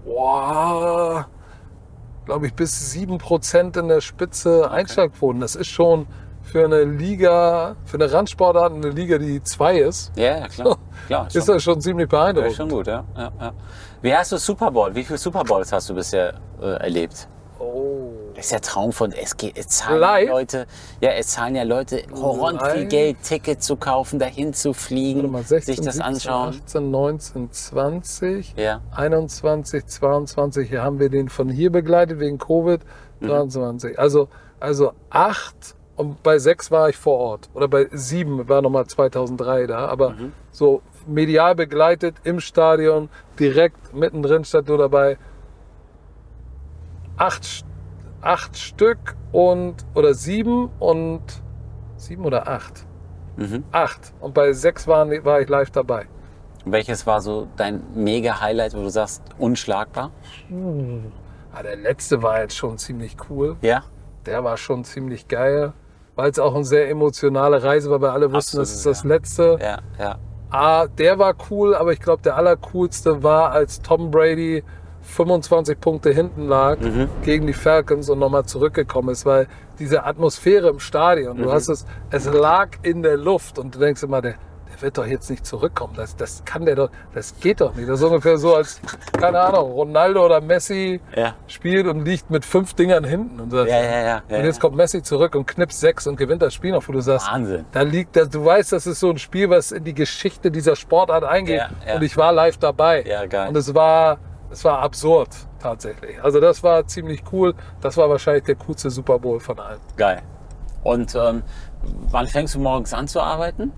[0.06, 1.28] boah,
[2.26, 5.42] glaube ich, bis 7 Prozent in der Spitze Einschlagquoten.
[5.42, 6.08] Das ist schon
[6.48, 10.78] für eine Liga, für eine Randsportart, eine Liga, die zwei ist, Ja, ja, klar.
[11.08, 12.56] klar ist das schon ziemlich beeindruckend.
[12.56, 13.04] schon gut, ja.
[13.16, 13.54] ja, ja.
[14.02, 14.94] Wie hast du Super Bowl?
[14.96, 17.28] Wie viele Super Bowls hast du bisher äh, erlebt?
[17.60, 18.12] Oh.
[18.36, 20.30] Das ist der Traum von es, geht, es zahlen Live?
[20.30, 20.68] Leute,
[21.02, 22.86] ja, es zahlen ja Leute horrend viel?
[22.86, 26.50] Geld, Ticket zu kaufen, dahin zu fliegen, mal, 16, sich das 17, anschauen.
[26.50, 28.54] 18, 19, 20.
[28.58, 28.82] Ja.
[28.96, 32.82] 21, 22, hier haben wir den von hier begleitet wegen Covid,
[33.20, 33.28] Mhm.
[33.28, 33.98] 23.
[33.98, 34.30] Also,
[34.60, 37.50] also acht und bei sechs war ich vor Ort.
[37.54, 39.88] Oder bei sieben war nochmal 2003 da.
[39.88, 40.32] Aber Mhm.
[40.52, 45.18] so medial begleitet im Stadion, direkt mittendrin stand du dabei.
[47.18, 47.66] Acht,
[48.22, 51.22] acht Stück und, oder sieben und,
[51.96, 52.86] sieben oder acht?
[53.38, 53.64] Mhm.
[53.72, 54.14] Acht.
[54.20, 56.06] Und bei sechs waren, war ich live dabei.
[56.66, 60.12] Welches war so dein Mega-Highlight, wo du sagst, unschlagbar?
[61.54, 63.56] Ah, der letzte war jetzt schon ziemlich cool.
[63.62, 63.84] Ja?
[64.26, 65.72] Der war schon ziemlich geil,
[66.18, 69.40] weil es auch eine sehr emotionale Reise war, weil alle wussten, das ist Absolut, das
[69.40, 69.48] ja.
[69.56, 69.66] letzte.
[69.66, 70.18] Ja, ja.
[70.50, 74.64] Ah, der war cool, aber ich glaube, der allercoolste war, als Tom Brady
[75.02, 77.08] 25 Punkte hinten lag Mhm.
[77.24, 79.48] gegen die Falcons und nochmal zurückgekommen ist, weil
[79.80, 81.44] diese Atmosphäre im Stadion, Mhm.
[81.44, 84.36] du hast es, es lag in der Luft und du denkst immer, der,
[84.78, 85.94] der wird doch jetzt nicht zurückkommen.
[85.96, 87.90] Das, das kann der doch, das geht doch nicht.
[87.90, 88.80] Das ist ungefähr so, als,
[89.20, 91.34] keine Ahnung, Ronaldo oder Messi Ja.
[91.48, 93.40] spielt und liegt mit fünf Dingern hinten.
[93.40, 96.54] Und, sagst, Ja, ja, und jetzt kommt Messi zurück und knipst sechs und gewinnt das
[96.54, 97.66] Spiel noch, wo du sagst, Wahnsinn.
[97.72, 100.76] da liegt, das, du weißt, das ist so ein Spiel, was in die Geschichte dieser
[100.76, 101.62] Sportart eingeht.
[101.96, 103.04] Und ich war live dabei.
[103.04, 103.50] Ja, geil.
[103.50, 104.18] Und es war,
[104.52, 106.24] es war absurd, tatsächlich.
[106.24, 107.54] Also das war ziemlich cool.
[107.82, 109.80] Das war wahrscheinlich der coolste Super Bowl von allen.
[109.98, 110.22] Geil.
[110.84, 111.44] Und ähm,
[112.12, 113.72] wann fängst du morgens an zu arbeiten?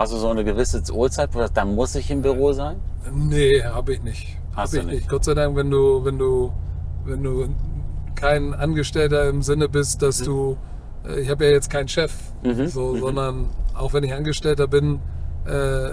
[0.00, 2.76] Hast du so eine gewisse Uhrzeit, wo du sagst, da muss ich im Büro sein?
[3.12, 4.28] Nee, habe ich nicht.
[4.56, 5.08] Hast hab ich du nicht.
[5.10, 6.50] Gott sei Dank, wenn du, wenn du,
[7.04, 7.48] wenn du
[8.14, 10.06] kein Angestellter im Sinne bist, Mhm.
[10.06, 10.56] dass du,
[11.06, 12.14] äh, ich habe ja jetzt keinen Chef,
[12.68, 15.00] so, sondern auch wenn ich Angestellter bin,
[15.44, 15.90] äh,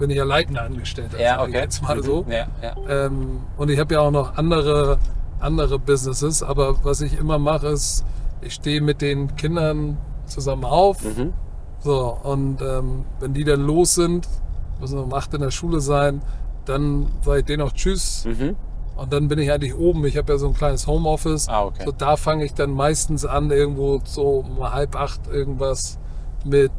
[0.00, 1.20] bin ich ja leitender Angestellter.
[1.20, 1.60] Ja, okay.
[1.60, 2.02] Jetzt mal Mhm.
[2.02, 2.26] so.
[2.28, 2.74] Ja, ja.
[2.88, 4.98] Ähm, und ich habe ja auch noch andere,
[5.38, 8.04] andere Businesses, aber was ich immer mache, ist,
[8.40, 10.98] ich stehe mit den Kindern zusammen auf.
[11.80, 11.88] Mhm.
[11.88, 14.28] So, und ähm, wenn die dann los sind,
[14.80, 16.22] müssen um 8 in der Schule sein,
[16.64, 18.24] dann sage ich denen auch Tschüss.
[18.26, 18.56] Mhm.
[18.96, 20.04] Und dann bin ich eigentlich oben.
[20.04, 21.48] Ich habe ja so ein kleines Homeoffice.
[21.48, 21.84] Ah, okay.
[21.86, 25.98] So, da fange ich dann meistens an, irgendwo so um halb acht irgendwas
[26.44, 26.70] mit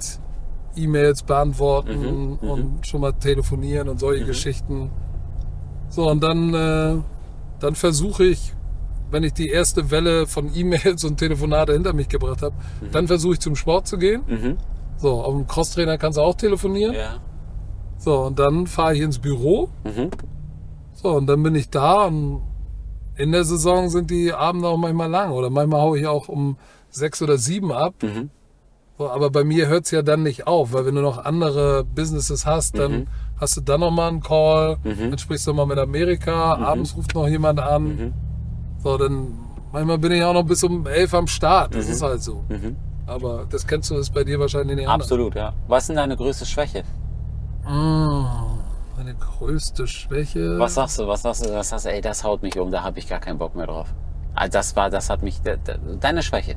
[0.75, 4.89] E-Mails beantworten Mhm, und schon mal telefonieren und solche Geschichten.
[5.89, 7.01] So, und dann, äh,
[7.59, 8.53] dann versuche ich,
[9.09, 12.55] wenn ich die erste Welle von E-Mails und Telefonate hinter mich gebracht habe,
[12.91, 14.21] dann versuche ich zum Sport zu gehen.
[15.01, 15.07] Mhm.
[15.07, 16.93] So, auf dem Crosstrainer kannst du auch telefonieren.
[16.93, 17.17] Ja.
[17.97, 19.69] So, und dann fahre ich ins Büro.
[19.83, 20.09] Mhm.
[20.93, 22.41] So, und dann bin ich da und
[23.15, 26.57] in der Saison sind die Abende auch manchmal lang oder manchmal haue ich auch um
[26.89, 27.93] sechs oder sieben ab.
[28.01, 28.29] Mhm.
[28.97, 31.83] So, aber bei mir hört es ja dann nicht auf, weil wenn du noch andere
[31.83, 33.07] Businesses hast, dann Mhm.
[33.39, 36.63] hast du dann nochmal einen Call, dann sprichst du mal mit Amerika, Mhm.
[36.63, 38.13] abends ruft noch jemand an.
[38.83, 39.27] So, dann
[39.71, 41.75] manchmal bin ich auch noch bis um elf am Start.
[41.75, 42.43] Das ist halt so.
[43.11, 45.07] Aber das kennst du, ist bei dir wahrscheinlich nicht anders.
[45.11, 45.51] Absolut, ja.
[45.67, 46.83] Was ist denn deine größte Schwäche?
[47.65, 48.23] Mm,
[48.95, 50.57] Meine größte Schwäche.
[50.57, 52.83] Was sagst du, was sagst du, was sagst du, ey, das haut mich um, da
[52.83, 53.93] habe ich gar keinen Bock mehr drauf.
[54.33, 56.55] Also das war, das hat mich, de- de- deine Schwäche.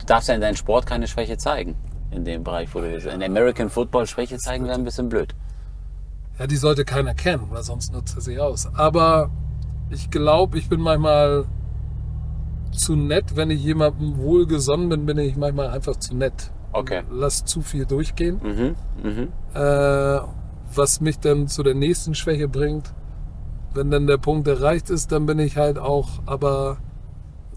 [0.00, 1.76] Du darfst ja in deinem Sport keine Schwäche zeigen.
[2.10, 3.06] In dem Bereich, wo du bist.
[3.06, 5.34] In American Football Schwäche zeigen wäre ein bisschen blöd.
[6.38, 8.68] Ja, die sollte keiner kennen, weil sonst nutzt er sie aus.
[8.74, 9.30] Aber
[9.90, 11.44] ich glaube, ich bin manchmal
[12.72, 13.36] zu nett.
[13.36, 16.50] Wenn ich jemandem wohlgesonnen bin, bin ich manchmal einfach zu nett.
[16.72, 17.02] Okay.
[17.10, 18.40] Lass zu viel durchgehen.
[18.42, 20.20] Mhm, mhm, Äh,
[20.74, 22.92] was mich dann zu der nächsten Schwäche bringt.
[23.74, 26.78] Wenn dann der Punkt erreicht ist, dann bin ich halt auch aber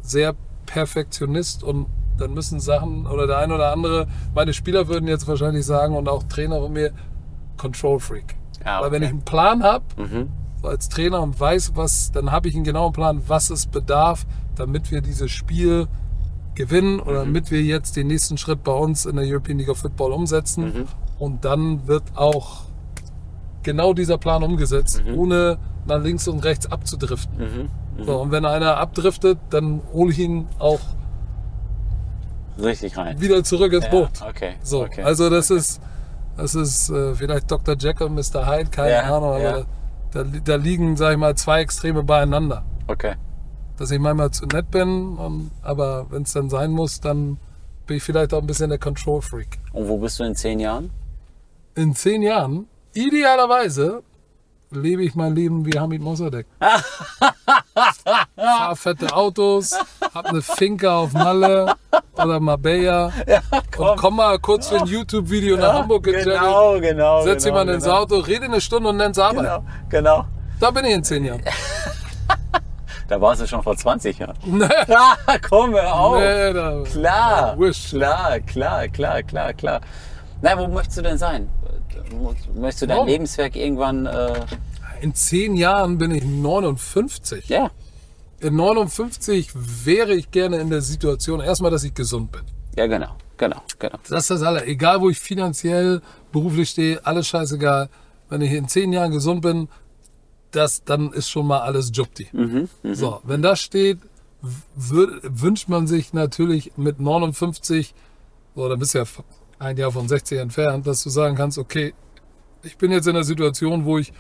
[0.02, 0.34] sehr
[0.66, 1.88] Perfektionist und
[2.18, 6.08] dann müssen Sachen oder der ein oder andere, meine Spieler würden jetzt wahrscheinlich sagen und
[6.08, 6.92] auch Trainer von mir,
[7.58, 8.36] Control Freak.
[8.66, 9.06] Ja, Weil wenn okay.
[9.06, 10.30] ich einen Plan habe, Mhm.
[10.66, 14.92] Als Trainer und weiß, was, dann habe ich einen genauen Plan, was es bedarf, damit
[14.92, 15.88] wir dieses Spiel
[16.56, 17.34] gewinnen oder Mhm.
[17.34, 20.64] damit wir jetzt den nächsten Schritt bei uns in der European League of Football umsetzen.
[20.66, 20.86] Mhm.
[21.20, 22.64] Und dann wird auch
[23.64, 25.18] genau dieser Plan umgesetzt, Mhm.
[25.18, 27.38] ohne nach links und rechts abzudriften.
[27.98, 28.06] Mhm.
[28.06, 30.80] So, und wenn einer abdriftet, dann hole ich ihn auch
[32.62, 33.20] Richtig rein.
[33.20, 34.10] wieder zurück ins Ja, Boot.
[34.28, 34.54] okay.
[34.64, 35.04] So, okay.
[35.04, 35.82] also das ist,
[36.38, 37.76] das ist äh, vielleicht Dr.
[37.78, 38.48] Jekyll und Mr.
[38.48, 39.64] Hyde, keine Ja, Ahnung, aber ja.
[40.16, 42.64] Da, da liegen, sag ich mal, zwei Extreme beieinander.
[42.88, 43.16] okay.
[43.78, 47.38] Dass ich manchmal zu nett bin, und, aber wenn es dann sein muss, dann
[47.86, 49.60] bin ich vielleicht auch ein bisschen der Control Freak.
[49.74, 50.92] Und wo bist du in zehn Jahren?
[51.76, 54.02] In zehn Jahren, idealerweise,
[54.72, 56.46] lebe ich mein Leben wie Hamid Mossadegh.
[58.36, 59.76] Fahr fette Autos,
[60.14, 61.76] hab eine Finca auf Malle
[62.14, 63.12] oder Marbella
[63.78, 67.22] und komm mal kurz für ein YouTube-Video nach Hamburg Genau, genau.
[67.24, 67.98] setz genau, jemanden ins genau.
[67.98, 69.44] Auto, rede eine Stunde und nenn's Arbeit.
[69.44, 70.26] Genau, genau.
[70.60, 71.42] Da bin ich in zehn Jahren.
[73.08, 74.36] Da warst du schon vor 20 Jahren.
[74.46, 76.18] Nee, Ah, komm, hör auf.
[76.18, 77.90] nee, da, Klar, Wish.
[77.92, 79.82] klar, klar, klar, klar, klar.
[80.42, 81.48] Na, wo möchtest du denn sein?
[82.56, 83.06] Möchtest du dein Wo?
[83.06, 84.46] Lebenswerk irgendwann, äh,
[85.02, 87.48] in zehn Jahren bin ich 59.
[87.50, 87.70] ja,
[88.40, 89.50] In 59
[89.86, 92.42] wäre ich gerne in der Situation, erstmal, dass ich gesund bin.
[92.78, 93.98] ja, genau, genau, genau.
[94.10, 94.66] Das ist das alle.
[94.66, 97.90] Egal, wo ich finanziell, beruflich stehe, alles scheißegal.
[98.30, 99.68] Wenn ich in zehn Jahren gesund bin,
[100.52, 102.28] das, dann ist schon mal alles Jupti.
[102.94, 104.00] so, wenn das steht,
[104.76, 107.94] wünscht man sich natürlich mit 59,
[108.56, 109.04] oder bist ja
[109.60, 111.94] ein Jahr von 60 entfernt, dass du sagen kannst, okay,
[112.64, 114.12] ich bin jetzt in der Situation, wo ich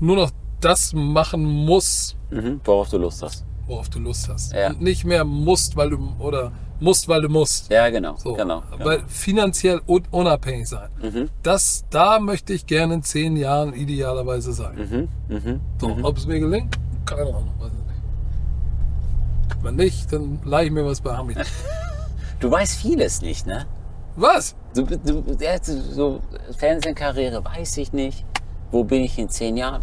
[0.00, 0.30] nur noch
[0.60, 3.44] das machen muss, Mhm, worauf du Lust hast.
[3.66, 4.52] worauf du Lust hast.
[4.52, 4.68] Ja.
[4.70, 7.70] Und nicht mehr musst, weil du, oder musst, weil du musst.
[7.70, 8.62] Ja, genau, So, genau.
[8.78, 10.88] Weil finanziell un unabhängig sein.
[11.02, 11.28] Mhm.
[11.42, 15.08] Das, da möchte ich gerne in zehn Jahren idealerweise sein.
[15.28, 15.60] Mhm, mhm.
[15.80, 16.76] So, ob es mir gelingt,
[17.06, 17.86] keine Ahnung, weiß ich
[19.52, 19.64] nicht.
[19.64, 21.38] Wenn nicht, dann leih ich mir was bei Hamid.
[22.40, 23.66] Du weißt vieles nicht, ne?
[24.20, 24.54] Was?
[24.74, 25.22] Du, du,
[25.92, 26.20] so
[26.56, 28.24] Fernsehkarriere weiß ich nicht.
[28.70, 29.82] Wo bin ich in zehn Jahren?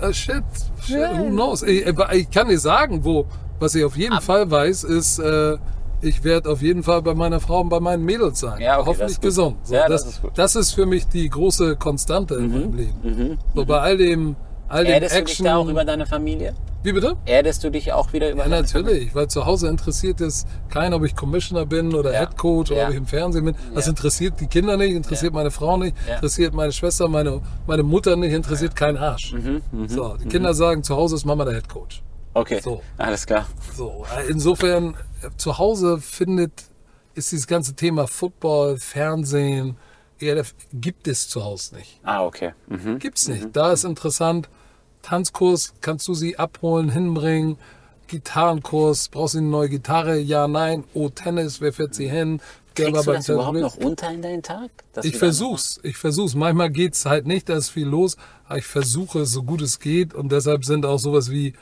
[0.00, 0.42] Äh, shit,
[0.82, 1.62] shit who knows?
[1.62, 3.26] Ich, äh, ich kann dir sagen, wo,
[3.60, 5.56] was ich auf jeden Fall weiß, ist, äh,
[6.02, 8.60] ich werde auf jeden Fall bei meiner Frau und bei meinen Mädels sein.
[8.60, 9.56] Ja, okay, Hoffentlich gesund.
[9.64, 13.00] So, Ja, das, das ist das ist für mich die große Konstante in meinem Leben.
[13.02, 13.38] Mhm.
[13.54, 14.36] So bei all dem,
[14.68, 15.44] all dem Erdest du dich Action.
[15.46, 16.54] da auch über deine Familie?
[16.82, 17.16] Wie bitte?
[17.24, 21.04] Erdest du dich auch wieder über Ja, natürlich, weil zu Hause interessiert es keinen, ob
[21.04, 22.20] ich Commissioner bin oder Ja.
[22.20, 22.86] Head Coach oder Ja.
[22.86, 23.56] ob ich im Fernsehen bin.
[23.74, 23.90] Das Ja.
[23.90, 28.32] interessiert die Kinder nicht, interessiert meine Frau nicht, interessiert meine Schwester, meine, meine Mutter nicht,
[28.32, 29.32] interessiert keinen Arsch.
[29.32, 32.02] Mhm, so, die Kinder sagen, zu Hause ist Mama der Head Coach.
[32.34, 32.82] Okay, So.
[32.98, 33.46] alles klar.
[33.74, 36.52] So, insofern, äh, zu Hause findet,
[37.14, 39.76] ist dieses ganze Thema Football, Fernsehen,
[40.20, 42.00] ELF, gibt es zu Hause nicht.
[42.02, 42.52] Ah, okay.
[42.68, 42.98] Mhm.
[42.98, 43.48] Gibt's nicht.
[43.54, 44.48] Da ist interessant.
[45.02, 47.58] Tanzkurs, kannst du sie abholen, hinbringen?
[48.08, 50.18] Gitarrenkurs, brauchst du eine neue Gitarre?
[50.18, 50.84] Ja, nein.
[50.94, 52.40] Oh, Tennis, wer fährt sie hin?
[52.76, 53.76] Der Kriegst du das überhaupt Tennis.
[53.76, 54.70] noch unter in deinen Tag?
[55.02, 56.34] Ich versuch's, ich versuch's.
[56.34, 59.80] Manchmal geht's halt nicht, da ist viel los, aber ich versuche es so gut es
[59.80, 61.54] geht und deshalb sind auch sowas wie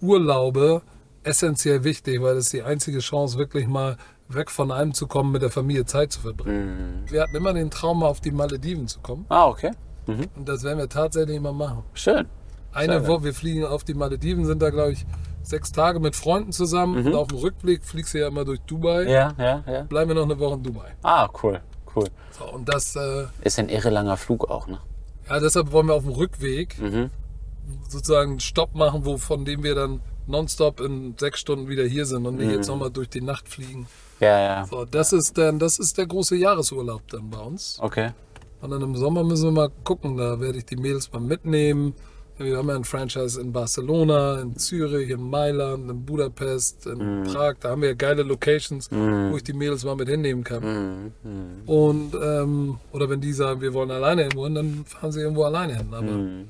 [0.00, 0.82] Urlaube
[1.24, 3.96] essentiell wichtig, weil das ist die einzige Chance, wirklich mal
[4.28, 7.02] weg von einem zu kommen, mit der Familie Zeit zu verbringen.
[7.06, 7.10] Mhm.
[7.10, 9.70] Wir hatten immer den Traum, mal auf die Malediven zu kommen Ah, okay.
[10.06, 11.82] und das werden wir tatsächlich mal machen.
[11.94, 12.26] Schön.
[12.72, 15.06] Eine Woche, wir fliegen auf die Malediven, sind da, glaube ich,
[15.42, 17.06] sechs Tage mit Freunden zusammen.
[17.06, 19.04] Und auf dem Rückblick fliegst du ja immer durch Dubai.
[19.04, 19.08] Mhm.
[19.08, 19.82] Ja, ja, ja.
[19.84, 20.94] Bleiben wir noch eine Woche in Dubai.
[21.02, 21.60] Ah, cool,
[21.96, 22.06] cool.
[22.38, 24.78] So, und das, äh, Ist ein irre langer Flug auch, ne?
[25.28, 27.10] ja, deshalb wollen wir auf dem Rückweg Mhm.
[27.88, 32.04] sozusagen einen Stopp machen, wo, von dem wir dann nonstop in sechs Stunden wieder hier
[32.06, 32.52] sind und nicht Mhm.
[32.54, 33.86] jetzt nochmal durch die Nacht fliegen.
[34.20, 34.66] Ja, ja.
[34.66, 37.78] So, das ist dann, das ist der große Jahresurlaub dann bei uns.
[37.80, 38.10] Okay.
[38.60, 41.94] Und dann im Sommer müssen wir mal gucken, da werde ich die Mädels mal mitnehmen.
[42.38, 47.54] Wir haben ja ein Franchise in Barcelona, in Zürich, in Mailand, in Budapest, in Prag.
[47.60, 51.12] Da haben wir ja geile Locations, wo ich die Mädels mal mit hinnehmen kann.
[51.66, 55.44] Und ähm, oder wenn die sagen, wir wollen alleine irgendwo hin, dann fahren sie irgendwo
[55.44, 55.88] alleine hin.
[55.92, 56.46] Aber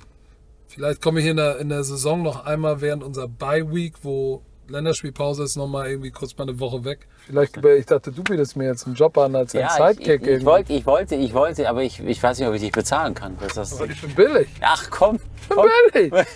[0.69, 4.43] vielleicht komme ich in der, in der Saison noch einmal während unserer Bye Week, wo
[4.69, 7.07] Länderspielpause ist, noch mal irgendwie kurz mal eine Woche weg.
[7.27, 10.07] Vielleicht, ich dachte, du bietest mir jetzt einen Job an als ein Ja, ich, Sidekick.
[10.07, 10.47] ich, ich, irgendwie.
[10.47, 13.37] wollte, ich wollte, ich wollte, aber ich, ich weiß nicht, ob ich dich bezahlen kann.
[13.41, 14.49] Das ist das, ich bin billig.
[14.61, 15.67] ach komm, Ich komm.
[15.93, 16.27] bin billig.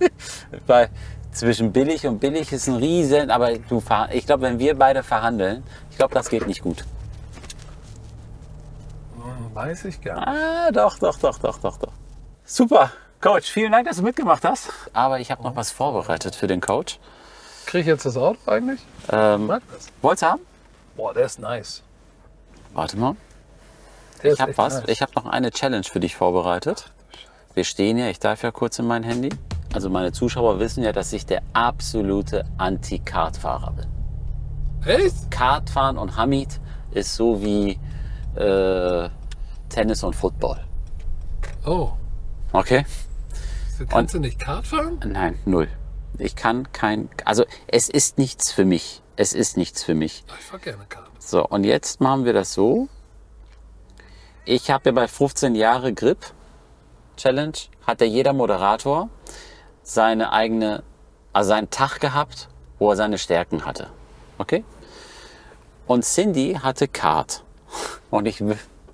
[0.66, 0.88] Weil
[1.32, 5.02] zwischen billig und billig ist ein Riesen, aber du fahr, ich glaube, wenn wir beide
[5.02, 6.84] verhandeln, ich glaube, das geht nicht gut.
[9.54, 10.28] Weiß ich gar nicht.
[10.28, 11.92] Ah, doch, doch, doch, doch, doch, doch.
[12.44, 12.90] Super.
[13.20, 14.70] Coach, vielen Dank, dass du mitgemacht hast.
[14.92, 16.98] Aber ich habe noch was vorbereitet für den Coach.
[17.66, 18.80] Krieg ich jetzt das Auto eigentlich?
[19.10, 19.88] Ähm, Mag das.
[20.00, 20.42] wolltest du haben?
[20.96, 21.82] Boah, der ist nice.
[22.74, 23.16] Warte mal.
[24.22, 24.74] Der Ich habe was.
[24.80, 24.84] Nice.
[24.88, 26.90] Ich habe noch eine Challenge für dich vorbereitet.
[27.54, 29.30] Wir stehen ja, ich darf ja kurz in mein Handy.
[29.74, 33.86] Also meine Zuschauer wissen ja, dass ich der absolute Anti-Kartfahrer bin.
[34.84, 35.30] Echt?
[35.30, 36.60] Kartfahren und Hamid
[36.92, 37.78] ist so wie
[38.36, 39.08] äh,
[39.68, 40.58] Tennis und Football.
[41.64, 41.90] Oh.
[42.52, 42.84] Okay?
[43.78, 45.00] Du kannst du nicht Kart fahren?
[45.04, 45.68] Nein, null.
[46.18, 47.08] Ich kann kein.
[47.24, 49.02] Also es ist nichts für mich.
[49.16, 50.24] Es ist nichts für mich.
[50.38, 51.10] Ich fahr gerne Kart.
[51.18, 52.88] So, und jetzt machen wir das so.
[54.44, 56.18] Ich habe ja bei 15 Jahre Grip
[57.16, 57.52] Challenge,
[57.86, 59.08] hat ja jeder Moderator
[59.82, 60.82] seine eigene,
[61.32, 62.48] also seinen Tag gehabt,
[62.78, 63.90] wo er seine Stärken hatte.
[64.38, 64.64] Okay?
[65.86, 67.44] Und Cindy hatte Kart.
[68.10, 68.42] Und ich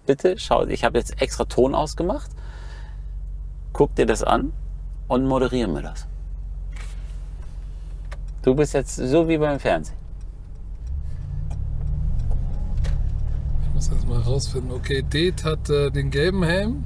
[0.07, 2.31] bitte, schau, ich habe jetzt extra Ton ausgemacht.
[3.73, 4.53] Guck dir das an
[5.07, 6.07] und moderiere mir das.
[8.43, 9.97] Du bist jetzt so wie beim Fernsehen.
[13.63, 14.73] Ich muss erst mal rausfinden.
[14.73, 16.85] Okay, Det hat äh, den gelben Helm.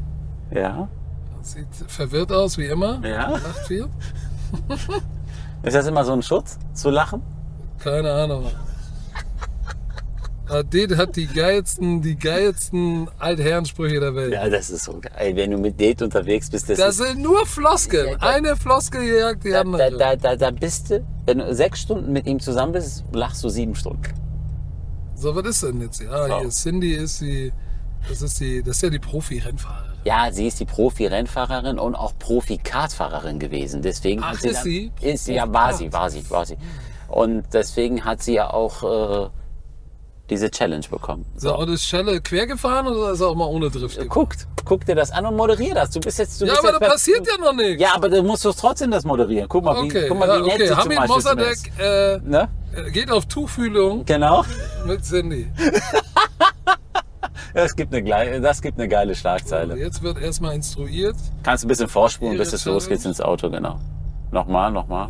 [0.51, 0.89] Ja?
[1.43, 3.01] Sieht verwirrt aus, wie immer.
[3.07, 3.31] Ja?
[3.31, 3.89] Lacht viel.
[5.63, 7.23] Ist das immer so ein Schutz, zu lachen?
[7.79, 8.47] Keine Ahnung.
[10.71, 14.33] Det hat die geilsten, die geilsten Altherrensprüche der Welt.
[14.35, 15.35] Ja, das ist so geil.
[15.37, 18.21] Wenn du mit Date unterwegs bist, das Das sind nur Floskeln.
[18.21, 19.91] Eine Floskel jagt die da, andere.
[19.93, 23.43] da, da, da, da bist du, wenn du sechs Stunden mit ihm zusammen bist, lachst
[23.45, 24.03] du sieben Stunden.
[25.15, 25.99] So, was ist denn jetzt?
[25.99, 26.05] So.
[26.41, 27.53] hier, Cindy ist die,
[28.09, 29.93] das ist die, das ist ja die Profi-Rennfahrerin.
[30.05, 33.83] Ja, sie ist die Profi-Rennfahrerin und auch Profi-Kartfahrerin gewesen.
[33.83, 34.93] Deswegen Ach, hat sie ist dann- sie?
[35.01, 36.57] Ist ja, war sie, war sie, war sie.
[37.09, 38.83] Und deswegen hat sie ja auch
[39.27, 39.29] äh,
[40.31, 41.27] diese Challenge bekommen.
[41.37, 44.09] So, und ist Schelle quer gefahren oder ist er auch mal ohne Drift gefahren?
[44.09, 45.91] Guckt, guck dir das an und moderier das.
[45.91, 47.83] Du bist jetzt, du Ja, bist aber da passiert ja noch nichts.
[47.83, 49.49] Ja, aber du musst doch trotzdem das moderieren.
[49.49, 50.67] Guck mal, okay, wie, guck mal, ja, wie nett okay.
[50.69, 52.49] sie zum Hamid Beispiel zu mir Mossadegh äh, Ne?
[52.93, 54.45] geht auf Tuchfühlung Genau.
[54.87, 55.51] mit Cindy.
[57.55, 59.77] Das gibt eine, geile- das gibt eine geile Schlagzeile.
[59.77, 61.17] Jetzt wird erstmal instruiert.
[61.43, 63.79] Kannst du ein bisschen vorspulen, bis es losgeht ins Auto, genau.
[64.31, 65.09] Nochmal, nochmal.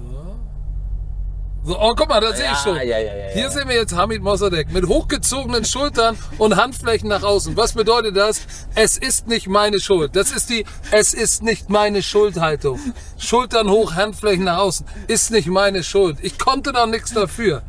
[1.65, 2.75] So, oh, guck mal, da sehe ich schon.
[2.77, 7.23] ja, ja, ja, Hier sehen wir jetzt Hamid Mossadegh mit hochgezogenen Schultern und Handflächen nach
[7.23, 7.57] außen.
[7.57, 8.43] Was bedeutet das?
[8.75, 10.17] Es ist nicht meine Schuld.
[10.17, 12.81] Das ist die Es ist nicht meine Schuldhaltung.
[13.17, 14.87] Schultern hoch, Handflächen nach außen.
[15.07, 16.19] Ist nicht meine Schuld.
[16.23, 17.63] Ich konnte doch nichts dafür.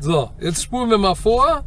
[0.00, 1.62] So, jetzt spulen wir mal vor.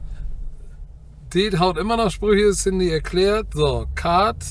[1.33, 3.47] Det haut immer noch Sprüche, Cindy erklärt.
[3.53, 4.43] So, Kart.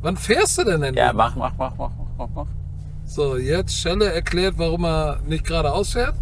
[0.00, 1.04] Wann fährst du denn endlich?
[1.04, 2.46] Ja, mach, mach, mach, mach, mach, mach.
[3.06, 6.14] So, jetzt Schelle erklärt, warum er nicht geradeaus fährt.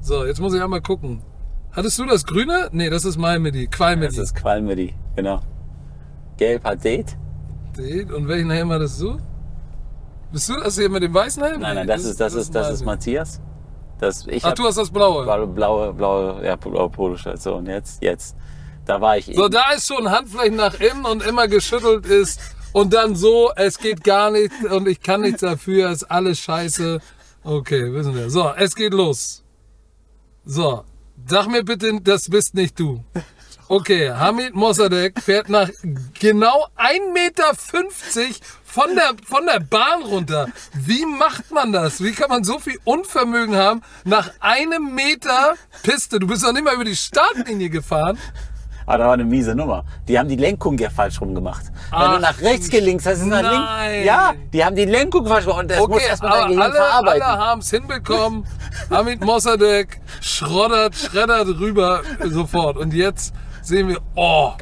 [0.00, 1.22] So, jetzt muss ich einmal gucken.
[1.72, 2.68] Hattest du das Grüne?
[2.72, 4.20] Nee, das ist Malmedy, Das Qualmedy.
[4.20, 5.40] ist Qualmedy, genau.
[6.36, 7.16] Gelb hat Date.
[7.78, 9.18] Und welchen Helm hattest du?
[10.32, 11.60] Bist du das hier mit dem weißen Helm?
[11.60, 12.84] Nein, nein, Nee, das ist, das ist, das ist.
[12.84, 13.40] Matthias.
[13.98, 15.24] Das, ich Ach, du hast das blaue.
[15.24, 17.40] blaue, blaue, blaue, ja, blaue Poloshirt.
[17.40, 18.34] So, und jetzt, jetzt.
[18.86, 19.50] Da war ich So, eben.
[19.52, 22.40] da ist schon Handflächen nach innen und immer geschüttelt ist.
[22.72, 27.00] Und dann so, es geht gar nicht und ich kann nichts dafür, ist alles scheiße.
[27.42, 28.30] Okay, wissen wir.
[28.30, 29.42] So, es geht los.
[30.44, 30.84] So,
[31.26, 33.04] sag mir bitte, das bist nicht du.
[33.68, 35.70] Okay, Hamid Mossadegh fährt nach
[36.18, 37.54] genau 1,50 Meter
[38.64, 40.48] von der, von der Bahn runter.
[40.74, 42.02] Wie macht man das?
[42.02, 45.54] Wie kann man so viel Unvermögen haben nach einem Meter
[45.84, 46.18] Piste?
[46.18, 48.18] Du bist doch nicht mal über die Startlinie gefahren.
[48.90, 49.84] Ah, da war eine miese Nummer.
[50.08, 51.62] Die haben die Lenkung ja falsch rum gemacht.
[51.90, 54.04] Wenn Ach, du nach rechts gelinkt hast, ist nach links.
[54.04, 55.60] Ja, die haben die Lenkung falsch gemacht.
[55.62, 57.22] Und das muss Okay, erstmal dein aber Gehirn alle, verarbeiten.
[57.22, 58.46] alle haben es hinbekommen.
[58.90, 62.76] Hamid Mossadegh schroddert, schreddert rüber sofort.
[62.78, 63.32] Und jetzt
[63.62, 64.54] sehen wir, oh,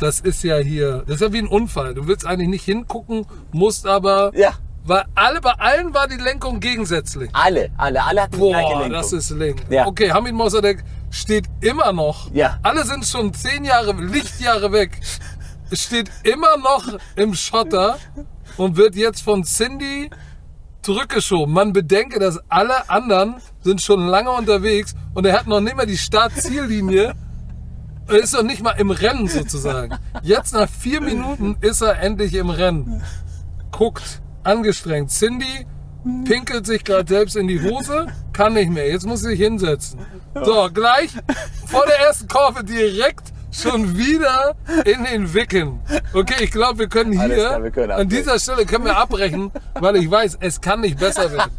[0.00, 1.92] das ist ja hier, das ist ja wie ein Unfall.
[1.92, 4.52] Du willst eigentlich nicht hingucken, musst aber, Ja.
[4.84, 7.30] Weil alle, bei allen war die Lenkung gegensätzlich.
[7.32, 8.92] Alle, alle, alle hatten die gleiche Boah, Lenkung.
[8.92, 9.62] das ist link.
[9.70, 9.86] Ja.
[9.86, 12.30] Okay, Hamid Mossadegh steht immer noch.
[12.32, 12.58] Ja.
[12.62, 15.00] Alle sind schon zehn Jahre, Lichtjahre weg.
[15.72, 17.96] Steht immer noch im Schotter
[18.58, 20.10] und wird jetzt von Cindy
[20.82, 21.52] zurückgeschoben.
[21.52, 25.86] Man bedenke, dass alle anderen sind schon lange unterwegs und er hat noch nicht mal
[25.86, 27.14] die Start-Ziellinie.
[28.06, 29.96] Er ist noch nicht mal im Rennen sozusagen.
[30.22, 33.02] Jetzt nach vier Minuten ist er endlich im Rennen.
[33.70, 35.10] Guckt, angestrengt.
[35.10, 35.66] Cindy
[36.24, 38.88] pinkelt sich gerade selbst in die Hose, kann nicht mehr.
[38.88, 40.00] Jetzt muss sie sich hinsetzen.
[40.42, 41.10] So, gleich
[41.66, 45.80] vor der ersten Kurve direkt schon wieder in den Wicken.
[46.12, 49.52] Okay, ich glaube, wir können hier klar, wir können an dieser Stelle können wir abbrechen,
[49.74, 51.52] weil ich weiß, es kann nicht besser werden.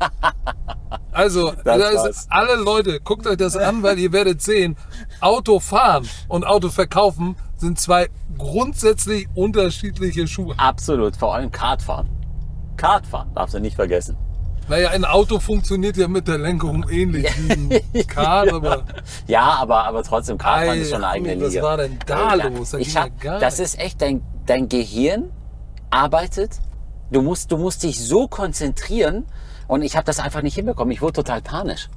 [1.12, 4.76] Also, ist, alle Leute, guckt euch das an, weil ihr werdet sehen,
[5.22, 10.56] Auto fahren und Auto verkaufen sind zwei grundsätzlich unterschiedliche Schuhe.
[10.58, 12.10] Absolut, vor allem Kartfahren.
[12.78, 14.18] Kartfahren darfst du nicht vergessen.
[14.68, 17.52] Naja, ein Auto funktioniert ja mit der Lenkung ähnlich wie
[18.00, 18.84] ein Kart, aber
[19.28, 21.64] Ja, aber, aber trotzdem, Kartfahren ist schon eine eigene Ami, was Liga.
[21.64, 22.72] war denn da Ja, los?
[22.72, 25.30] Das Ich ja hab, gar das ist echt, dein, dein Gehirn
[25.92, 26.60] arbeitet.
[27.12, 29.26] Du musst, du musst dich so konzentrieren
[29.68, 30.92] und ich habe das einfach nicht hinbekommen.
[30.92, 31.88] Ich wurde total panisch.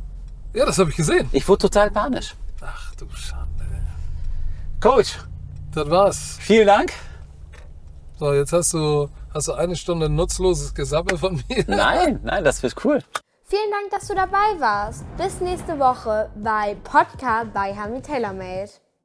[0.55, 1.27] ja, das habe ich gesehen.
[1.33, 2.35] Ich wurde total panisch.
[2.61, 3.47] Ach du Schande.
[4.81, 5.19] Coach,
[5.73, 6.37] Das war's.
[6.41, 6.93] vielen Dank.
[8.19, 11.65] So, jetzt hast du, hast du eine Stunde nutzloses Gesabbel von mir.
[11.67, 13.03] Nein, nein, das wird cool.
[13.45, 15.05] Vielen Dank, dass du dabei warst.
[15.17, 18.71] Bis nächste Woche bei Podcast bei Hami TaylorMade.